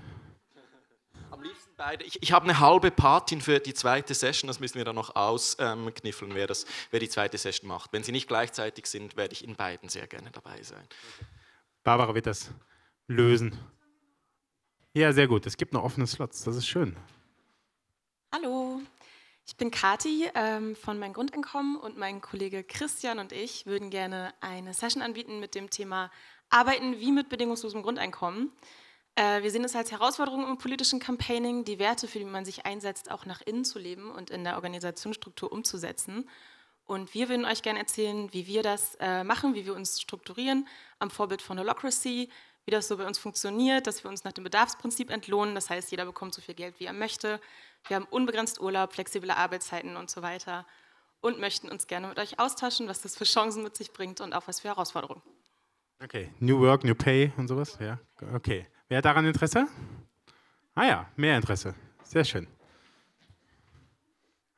Beide. 1.81 2.03
Ich, 2.03 2.21
ich 2.21 2.31
habe 2.31 2.45
eine 2.45 2.59
halbe 2.59 2.91
Patin 2.91 3.41
für 3.41 3.59
die 3.59 3.73
zweite 3.73 4.13
Session, 4.13 4.47
das 4.47 4.59
müssen 4.59 4.75
wir 4.77 4.85
dann 4.85 4.95
noch 4.95 5.15
auskniffeln, 5.15 6.35
wer, 6.35 6.45
das, 6.45 6.65
wer 6.91 6.99
die 6.99 7.09
zweite 7.09 7.37
Session 7.37 7.67
macht. 7.67 7.91
Wenn 7.91 8.03
sie 8.03 8.11
nicht 8.11 8.27
gleichzeitig 8.27 8.85
sind, 8.85 9.17
werde 9.17 9.33
ich 9.33 9.43
in 9.43 9.55
beiden 9.55 9.89
sehr 9.89 10.05
gerne 10.05 10.29
dabei 10.31 10.61
sein. 10.61 10.87
Barbara 11.83 12.13
wird 12.13 12.27
das 12.27 12.51
lösen. 13.07 13.57
Ja, 14.93 15.11
sehr 15.11 15.27
gut. 15.27 15.47
Es 15.47 15.57
gibt 15.57 15.73
noch 15.73 15.83
offene 15.83 16.05
Slots, 16.05 16.43
das 16.43 16.55
ist 16.55 16.67
schön. 16.67 16.95
Hallo, 18.31 18.81
ich 19.47 19.55
bin 19.55 19.71
Kati 19.71 20.29
ähm, 20.35 20.75
von 20.75 20.99
Mein 20.99 21.13
Grundeinkommen 21.13 21.77
und 21.77 21.97
mein 21.97 22.21
Kollege 22.21 22.63
Christian 22.63 23.17
und 23.17 23.31
ich 23.31 23.65
würden 23.65 23.89
gerne 23.89 24.33
eine 24.39 24.75
Session 24.75 25.01
anbieten 25.01 25.39
mit 25.39 25.55
dem 25.55 25.71
Thema 25.71 26.11
Arbeiten 26.51 26.99
wie 26.99 27.11
mit 27.11 27.29
bedingungslosem 27.29 27.81
Grundeinkommen. 27.81 28.51
Äh, 29.15 29.43
wir 29.43 29.51
sehen 29.51 29.63
es 29.63 29.75
als 29.75 29.91
Herausforderung 29.91 30.47
im 30.47 30.57
politischen 30.57 30.99
Campaigning, 30.99 31.65
die 31.65 31.79
Werte, 31.79 32.07
für 32.07 32.19
die 32.19 32.25
man 32.25 32.45
sich 32.45 32.65
einsetzt, 32.65 33.11
auch 33.11 33.25
nach 33.25 33.41
innen 33.41 33.65
zu 33.65 33.79
leben 33.79 34.09
und 34.09 34.29
in 34.29 34.43
der 34.43 34.55
Organisationsstruktur 34.55 35.51
umzusetzen. 35.51 36.29
Und 36.85 37.13
wir 37.13 37.29
würden 37.29 37.45
euch 37.45 37.61
gerne 37.61 37.79
erzählen, 37.79 38.31
wie 38.33 38.47
wir 38.47 38.63
das 38.63 38.95
äh, 38.99 39.23
machen, 39.23 39.53
wie 39.55 39.65
wir 39.65 39.75
uns 39.75 40.01
strukturieren, 40.01 40.67
am 40.99 41.09
Vorbild 41.09 41.41
von 41.41 41.59
Holocracy, 41.59 42.29
wie 42.65 42.71
das 42.71 42.87
so 42.87 42.97
bei 42.97 43.05
uns 43.05 43.17
funktioniert, 43.17 43.87
dass 43.87 44.03
wir 44.03 44.09
uns 44.09 44.23
nach 44.23 44.33
dem 44.33 44.43
Bedarfsprinzip 44.43 45.09
entlohnen. 45.09 45.55
Das 45.55 45.69
heißt, 45.69 45.91
jeder 45.91 46.05
bekommt 46.05 46.33
so 46.33 46.41
viel 46.41 46.55
Geld, 46.55 46.79
wie 46.79 46.85
er 46.85 46.93
möchte. 46.93 47.39
Wir 47.87 47.95
haben 47.95 48.07
unbegrenzt 48.09 48.61
Urlaub, 48.61 48.93
flexible 48.93 49.31
Arbeitszeiten 49.31 49.95
und 49.95 50.09
so 50.09 50.21
weiter. 50.21 50.65
Und 51.21 51.39
möchten 51.39 51.69
uns 51.69 51.87
gerne 51.87 52.07
mit 52.07 52.17
euch 52.17 52.39
austauschen, 52.39 52.87
was 52.87 53.01
das 53.01 53.15
für 53.15 53.25
Chancen 53.25 53.63
mit 53.63 53.75
sich 53.75 53.93
bringt 53.93 54.21
und 54.21 54.33
auch 54.33 54.47
was 54.47 54.61
für 54.61 54.69
Herausforderungen. 54.69 55.21
Okay, 56.03 56.33
New 56.39 56.59
Work, 56.59 56.83
New 56.83 56.95
Pay 56.95 57.31
und 57.37 57.47
sowas, 57.47 57.77
ja, 57.79 57.99
okay. 58.33 58.65
Wer 58.91 58.97
hat 58.97 59.05
daran 59.05 59.25
Interesse? 59.25 59.67
Ah 60.75 60.85
ja, 60.85 61.09
mehr 61.15 61.37
Interesse. 61.37 61.75
Sehr 62.03 62.25
schön. 62.25 62.45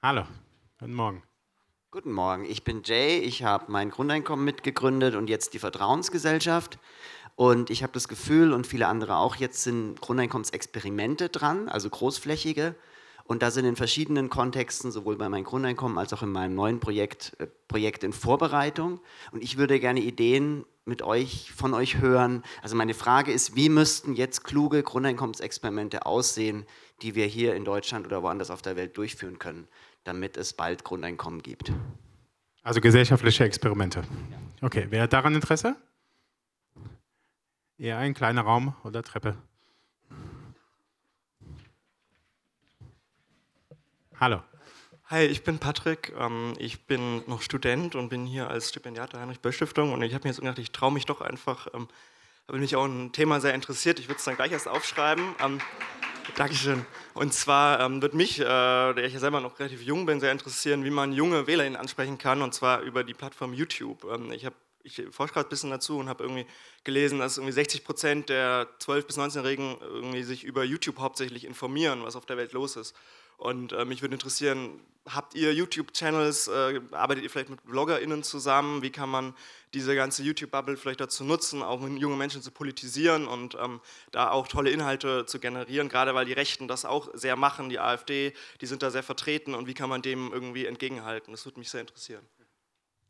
Hallo, 0.02 0.24
guten 0.80 0.96
Morgen. 0.96 1.22
Guten 1.92 2.12
Morgen, 2.12 2.44
ich 2.46 2.64
bin 2.64 2.82
Jay, 2.84 3.20
ich 3.20 3.44
habe 3.44 3.72
mein 3.72 3.92
Grundeinkommen 3.92 4.44
mitgegründet 4.44 5.14
und 5.14 5.30
jetzt 5.30 5.54
die 5.54 5.60
Vertrauensgesellschaft. 5.60 6.80
Und 7.36 7.70
ich 7.70 7.84
habe 7.84 7.94
das 7.94 8.08
Gefühl, 8.08 8.54
und 8.54 8.66
viele 8.66 8.88
andere 8.88 9.18
auch, 9.18 9.36
jetzt 9.36 9.62
sind 9.62 10.02
Grundeinkommensexperimente 10.02 11.30
dran, 11.30 11.70
also 11.70 11.92
großflächige. 11.92 12.74
Und 13.26 13.44
da 13.44 13.52
sind 13.52 13.66
in 13.66 13.76
verschiedenen 13.76 14.32
Kontexten, 14.32 14.92
sowohl 14.92 15.16
bei 15.16 15.30
meinem 15.30 15.44
Grundeinkommen 15.44 16.00
als 16.00 16.12
auch 16.12 16.24
in 16.24 16.32
meinem 16.32 16.56
neuen 16.56 16.80
Projekt, 16.80 17.34
äh, 17.38 17.46
Projekt 17.68 18.04
in 18.04 18.14
Vorbereitung. 18.14 19.00
Und 19.32 19.44
ich 19.44 19.58
würde 19.58 19.80
gerne 19.80 20.00
Ideen 20.00 20.66
mit 20.86 21.02
euch, 21.02 21.52
von 21.52 21.74
euch 21.74 22.00
hören. 22.00 22.44
Also 22.62 22.76
meine 22.76 22.94
Frage 22.94 23.32
ist, 23.32 23.56
wie 23.56 23.70
müssten 23.70 24.14
jetzt 24.16 24.44
kluge 24.44 24.84
Grundeinkommensexperimente 24.84 26.06
aussehen, 26.06 26.66
die 27.02 27.16
wir 27.16 27.26
hier 27.26 27.56
in 27.56 27.66
Deutschland 27.66 28.06
oder 28.06 28.22
woanders 28.24 28.52
auf 28.52 28.62
der 28.62 28.76
Welt 28.76 28.98
durchführen 28.98 29.40
können, 29.40 29.68
damit 30.04 30.38
es 30.38 30.54
bald 30.54 30.84
Grundeinkommen 30.84 31.42
gibt? 31.42 31.72
Also 32.64 32.82
gesellschaftliche 32.82 33.44
Experimente. 33.44 34.04
Okay, 34.62 34.88
wer 34.90 35.04
hat 35.04 35.14
daran 35.14 35.36
Interesse? 35.36 35.76
Eher 37.78 37.98
ein 37.98 38.14
kleiner 38.14 38.42
Raum 38.42 38.76
oder 38.84 39.04
Treppe? 39.04 39.36
Hallo. 44.20 44.42
Hi, 45.14 45.26
ich 45.26 45.44
bin 45.44 45.60
Patrick. 45.60 46.12
Ähm, 46.20 46.56
ich 46.58 46.88
bin 46.88 47.22
noch 47.28 47.44
Student 47.44 47.94
und 47.94 48.10
bin 48.10 48.26
hier 48.26 48.50
als 48.50 48.70
Stipendiat 48.70 49.14
der 49.14 49.20
Heinrich-Böll-Stiftung. 49.20 49.94
Und 49.94 50.02
ich 50.02 50.16
habe 50.16 50.24
mir 50.24 50.32
jetzt 50.32 50.40
gedacht, 50.40 50.58
ich 50.58 50.72
traue 50.72 50.92
mich 50.92 51.06
doch 51.06 51.22
einfach, 51.22 51.68
ähm, 51.76 51.88
habe 52.48 52.58
mich 52.58 52.76
auch 52.76 52.86
ein 52.86 53.12
Thema 53.12 53.40
sehr 53.40 53.54
interessiert. 53.54 54.00
Ich 54.00 54.08
würde 54.08 54.18
es 54.18 54.24
dann 54.24 54.38
gleich 54.38 54.52
erst 54.52 54.68
aufschreiben. 54.68 55.36
Ähm, 55.40 55.62
Dankeschön. 56.36 56.84
Und 57.14 57.32
zwar 57.32 57.80
ähm, 57.82 58.02
wird 58.02 58.16
mich, 58.16 58.40
äh, 58.40 58.44
der 58.44 59.04
ich 59.04 59.14
ja 59.14 59.20
selber 59.20 59.40
noch 59.40 59.60
relativ 59.60 59.84
jung 59.84 60.08
bin, 60.08 60.20
sehr 60.20 60.32
interessieren, 60.32 60.84
wie 60.84 60.90
man 60.90 61.14
junge 61.14 61.46
WählerInnen 61.46 61.80
ansprechen 61.80 62.18
kann, 62.18 62.42
und 62.42 62.56
zwar 62.56 62.82
über 62.82 63.04
die 63.04 63.14
Plattform 63.14 63.54
YouTube. 63.54 64.08
Ich 64.32 64.48
habe 64.48 64.56
ich 64.82 65.02
forsche 65.12 65.34
gerade 65.34 65.48
ein 65.48 65.50
bisschen 65.50 65.70
dazu 65.70 66.00
und 66.00 66.10
habe 66.10 66.24
irgendwie 66.24 66.48
gelesen, 66.84 67.20
dass 67.20 67.38
irgendwie 67.38 67.54
60 67.54 67.86
Prozent 67.86 68.30
der 68.30 68.68
12- 68.80 69.06
bis 69.06 69.18
19-Jährigen 69.18 69.78
irgendwie 69.80 70.24
sich 70.24 70.44
über 70.44 70.64
YouTube 70.64 70.98
hauptsächlich 70.98 71.46
informieren, 71.46 72.04
was 72.04 72.16
auf 72.16 72.26
der 72.26 72.36
Welt 72.36 72.52
los 72.52 72.76
ist. 72.76 72.96
Und 73.38 73.74
äh, 73.74 73.86
mich 73.86 74.02
würde 74.02 74.16
interessieren, 74.16 74.80
habt 75.08 75.36
ihr 75.36 75.54
YouTube-Channels, 75.54 76.48
äh, 76.48 76.82
arbeitet 76.92 77.24
ihr 77.24 77.30
vielleicht 77.30 77.50
mit 77.50 77.64
BloggerInnen 77.64 78.24
zusammen? 78.24 78.82
Wie 78.82 78.90
kann 78.90 79.10
man 79.10 79.34
diese 79.74 79.96
ganze 79.96 80.24
YouTube-Bubble 80.24 80.78
vielleicht 80.78 81.02
dazu 81.02 81.24
nutzen, 81.24 81.62
auch 81.62 81.82
mit 81.82 82.00
jungen 82.00 82.18
Menschen 82.18 82.42
zu 82.42 82.52
politisieren 82.52 83.28
und 83.28 83.58
ähm, 83.60 83.82
da 84.12 84.32
auch 84.32 84.48
tolle 84.48 84.70
Inhalte 84.70 85.26
zu 85.26 85.40
generieren, 85.40 85.90
gerade 85.90 86.14
weil 86.16 86.26
die 86.26 86.34
Rechten 86.34 86.68
das 86.68 86.86
auch 86.86 87.10
sehr 87.14 87.36
machen, 87.36 87.70
die 87.70 87.80
AfD, 87.80 88.34
die 88.62 88.66
sind 88.66 88.84
da 88.84 88.92
sehr 88.92 89.04
vertreten 89.04 89.56
und 89.56 89.68
wie 89.68 89.74
kann 89.74 89.90
man 89.90 90.02
dem 90.02 90.32
irgendwie 90.32 90.66
entgegenhalten? 90.66 91.32
Das 91.32 91.46
würde 91.46 91.60
mich 91.60 91.70
sehr 91.70 91.82
interessieren. 91.82 92.26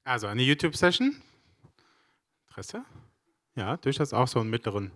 Also 0.03 0.27
eine 0.27 0.41
YouTube-Session? 0.41 1.21
Interesse? 2.47 2.85
Ja, 3.55 3.77
durchaus 3.77 4.13
auch 4.13 4.27
so 4.27 4.39
einen 4.39 4.49
mittleren 4.49 4.91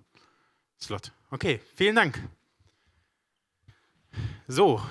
Slot. 0.79 1.11
Okay, 1.31 1.59
vielen 1.75 1.95
Dank. 1.95 2.21
So, 4.47 4.81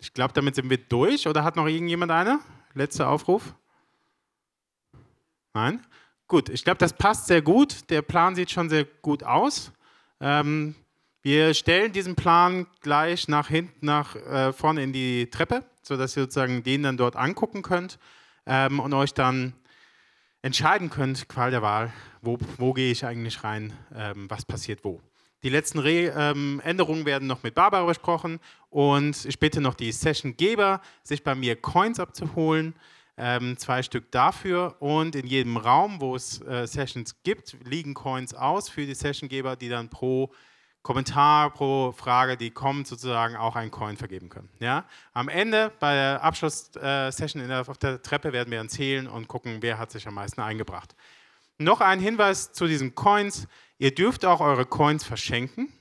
ich 0.00 0.12
glaube, 0.12 0.32
damit 0.32 0.54
sind 0.54 0.70
wir 0.70 0.78
durch. 0.78 1.28
Oder 1.28 1.44
hat 1.44 1.56
noch 1.56 1.66
irgendjemand 1.66 2.12
eine? 2.12 2.40
Letzter 2.74 3.08
Aufruf? 3.08 3.54
Nein? 5.54 5.84
Gut, 6.26 6.48
ich 6.48 6.64
glaube, 6.64 6.78
das 6.78 6.92
passt 6.92 7.26
sehr 7.26 7.42
gut. 7.42 7.90
Der 7.90 8.02
Plan 8.02 8.34
sieht 8.34 8.50
schon 8.50 8.68
sehr 8.68 8.84
gut 8.84 9.24
aus. 9.24 9.72
Ähm, 10.20 10.74
wir 11.22 11.52
stellen 11.54 11.92
diesen 11.92 12.14
Plan 12.14 12.66
gleich 12.80 13.28
nach 13.28 13.48
hinten, 13.48 13.84
nach 13.84 14.14
äh, 14.16 14.52
vorne 14.52 14.82
in 14.82 14.92
die 14.92 15.28
Treppe, 15.28 15.64
sodass 15.82 16.16
ihr 16.16 16.22
sozusagen 16.22 16.62
den 16.62 16.82
dann 16.82 16.96
dort 16.96 17.16
angucken 17.16 17.62
könnt 17.62 17.98
ähm, 18.46 18.80
und 18.80 18.94
euch 18.94 19.12
dann 19.12 19.54
entscheiden 20.42 20.88
könnt, 20.88 21.28
Qual 21.28 21.50
der 21.50 21.62
Wahl, 21.62 21.92
wo, 22.22 22.38
wo 22.56 22.72
gehe 22.72 22.90
ich 22.90 23.04
eigentlich 23.04 23.44
rein, 23.44 23.72
ähm, 23.94 24.30
was 24.30 24.44
passiert 24.44 24.84
wo. 24.84 25.00
Die 25.42 25.48
letzten 25.48 25.78
Re 25.78 26.12
ähm, 26.14 26.60
Änderungen 26.64 27.06
werden 27.06 27.26
noch 27.26 27.42
mit 27.42 27.54
Barbara 27.54 27.86
besprochen 27.86 28.40
und 28.68 29.24
ich 29.24 29.38
bitte 29.38 29.60
noch 29.60 29.74
die 29.74 29.90
Sessiongeber, 29.90 30.80
sich 31.02 31.24
bei 31.24 31.34
mir 31.34 31.56
Coins 31.56 31.98
abzuholen. 31.98 32.74
Ähm, 33.16 33.58
zwei 33.58 33.82
Stück 33.82 34.10
dafür 34.12 34.76
und 34.80 35.14
in 35.14 35.26
jedem 35.26 35.58
Raum, 35.58 36.00
wo 36.00 36.16
es 36.16 36.40
äh, 36.40 36.66
Sessions 36.66 37.22
gibt, 37.22 37.54
liegen 37.64 37.92
Coins 37.92 38.32
aus 38.32 38.70
für 38.70 38.86
die 38.86 38.94
Sessiongeber, 38.94 39.56
die 39.56 39.68
dann 39.68 39.90
pro 39.90 40.32
Kommentar, 40.82 41.50
pro 41.50 41.92
Frage, 41.92 42.38
die 42.38 42.50
kommt, 42.50 42.86
sozusagen 42.86 43.36
auch 43.36 43.56
einen 43.56 43.70
Coin 43.70 43.98
vergeben 43.98 44.30
können. 44.30 44.48
Ja? 44.60 44.86
Am 45.12 45.28
Ende 45.28 45.70
bei 45.78 45.94
der 45.94 46.22
Abschlusssession 46.22 47.50
äh, 47.50 47.64
auf 47.66 47.76
der 47.76 48.00
Treppe 48.00 48.32
werden 48.32 48.50
wir 48.50 48.58
dann 48.58 48.70
zählen 48.70 49.06
und 49.06 49.28
gucken, 49.28 49.58
wer 49.60 49.78
hat 49.78 49.90
sich 49.90 50.06
am 50.06 50.14
meisten 50.14 50.40
eingebracht. 50.40 50.94
Noch 51.58 51.82
ein 51.82 52.00
Hinweis 52.00 52.52
zu 52.52 52.66
diesen 52.66 52.94
Coins. 52.94 53.46
Ihr 53.80 53.94
dürft 53.94 54.26
auch 54.26 54.40
eure 54.40 54.66
Coins 54.66 55.04
verschenken 55.04 55.72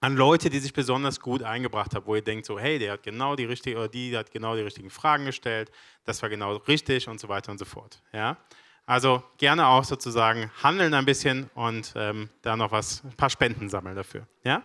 an 0.00 0.16
Leute, 0.16 0.50
die 0.50 0.58
sich 0.58 0.72
besonders 0.72 1.20
gut 1.20 1.44
eingebracht 1.44 1.94
haben, 1.94 2.04
wo 2.06 2.16
ihr 2.16 2.22
denkt, 2.22 2.44
so, 2.44 2.58
hey, 2.58 2.76
der 2.80 2.94
hat 2.94 3.04
genau 3.04 3.36
die 3.36 3.44
richtige, 3.44 3.76
oder 3.76 3.86
die 3.86 4.16
hat 4.16 4.32
genau 4.32 4.56
die 4.56 4.62
richtigen 4.62 4.90
Fragen 4.90 5.24
gestellt, 5.24 5.70
das 6.04 6.20
war 6.22 6.28
genau 6.28 6.56
richtig 6.56 7.06
und 7.06 7.20
so 7.20 7.28
weiter 7.28 7.52
und 7.52 7.58
so 7.58 7.64
fort. 7.66 8.02
Ja? 8.12 8.36
Also 8.84 9.22
gerne 9.38 9.68
auch 9.68 9.84
sozusagen 9.84 10.50
handeln 10.60 10.92
ein 10.92 11.04
bisschen 11.04 11.48
und 11.54 11.92
ähm, 11.94 12.30
da 12.42 12.56
noch 12.56 12.72
was, 12.72 13.04
ein 13.04 13.14
paar 13.14 13.30
Spenden 13.30 13.68
sammeln 13.68 13.94
dafür. 13.94 14.26
Ja? 14.42 14.64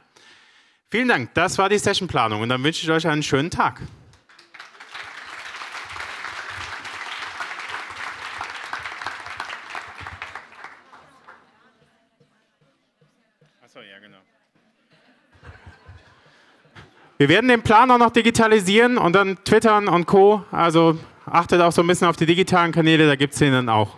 Vielen 0.89 1.07
Dank, 1.07 1.35
das 1.35 1.55
war 1.59 1.69
die 1.69 1.77
Sessionplanung 1.77 2.41
und 2.41 2.49
dann 2.49 2.63
wünsche 2.63 2.83
ich 2.83 2.89
euch 2.89 3.05
einen 3.07 3.21
schönen 3.21 3.51
Tag. 3.51 3.79
Wir 17.19 17.27
werden 17.27 17.49
den 17.49 17.61
Plan 17.61 17.91
auch 17.91 17.97
noch 17.97 18.11
digitalisieren 18.11 18.97
und 18.97 19.11
dann 19.13 19.43
twittern 19.43 19.89
und 19.89 20.05
Co. 20.05 20.45
Also 20.53 20.97
achtet 21.25 21.59
auch 21.59 21.73
so 21.73 21.81
ein 21.81 21.87
bisschen 21.87 22.07
auf 22.07 22.15
die 22.15 22.25
digitalen 22.25 22.71
Kanäle, 22.71 23.07
da 23.07 23.17
gibt 23.17 23.33
es 23.33 23.39
den 23.39 23.51
dann 23.51 23.67
auch. 23.67 23.97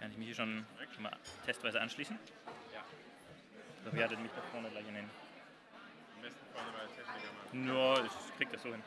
Kann 0.00 0.10
ich 0.12 0.16
mich 0.16 0.28
hier 0.28 0.34
schon, 0.34 0.64
schon 0.94 1.02
mal 1.02 1.12
testweise 1.44 1.78
anschließen? 1.78 2.18
Ja. 2.72 2.80
Oder 3.84 3.98
ihr 3.98 4.04
hattet 4.04 4.22
mich 4.22 4.32
da 4.34 4.40
vorne 4.50 4.70
gleich 4.70 4.88
in 4.88 4.94
den. 4.94 5.04
Am 5.04 6.22
besten 6.22 6.40
vorne 6.54 6.68
bei 6.72 6.80
der 6.80 7.04
Techniker 7.04 7.72
Nur, 7.74 8.04
ich 8.06 8.36
krieg 8.38 8.48
das 8.50 8.62
so 8.62 8.70
hin. 8.70 8.82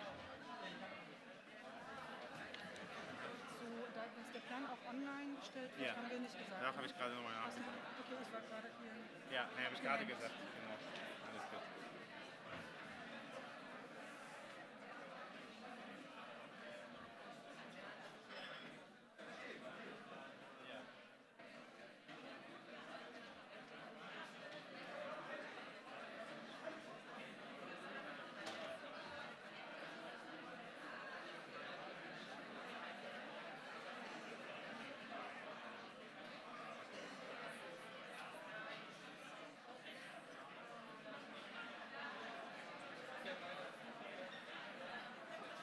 online 4.90 5.36
gestellt 5.40 5.72
wird, 5.78 5.88
Ja. 5.88 5.96
haben 5.98 6.10
wir 6.10 6.20
nicht 6.20 6.38
gesagt. 6.38 6.62
Da 6.62 6.68
habe 6.68 6.86
ich 6.86 6.98
gerade 6.98 7.14
nochmal 7.16 7.34
nachgedacht. 7.34 7.78
Okay, 8.02 8.18
ich 8.22 8.34
war 8.34 8.42
gerade 8.42 8.70
hier. 8.82 9.03
Ja, 9.34 9.48
nee, 9.58 9.64
ich 9.74 9.82
gerade 9.82 10.06
gesagt. 10.06 10.53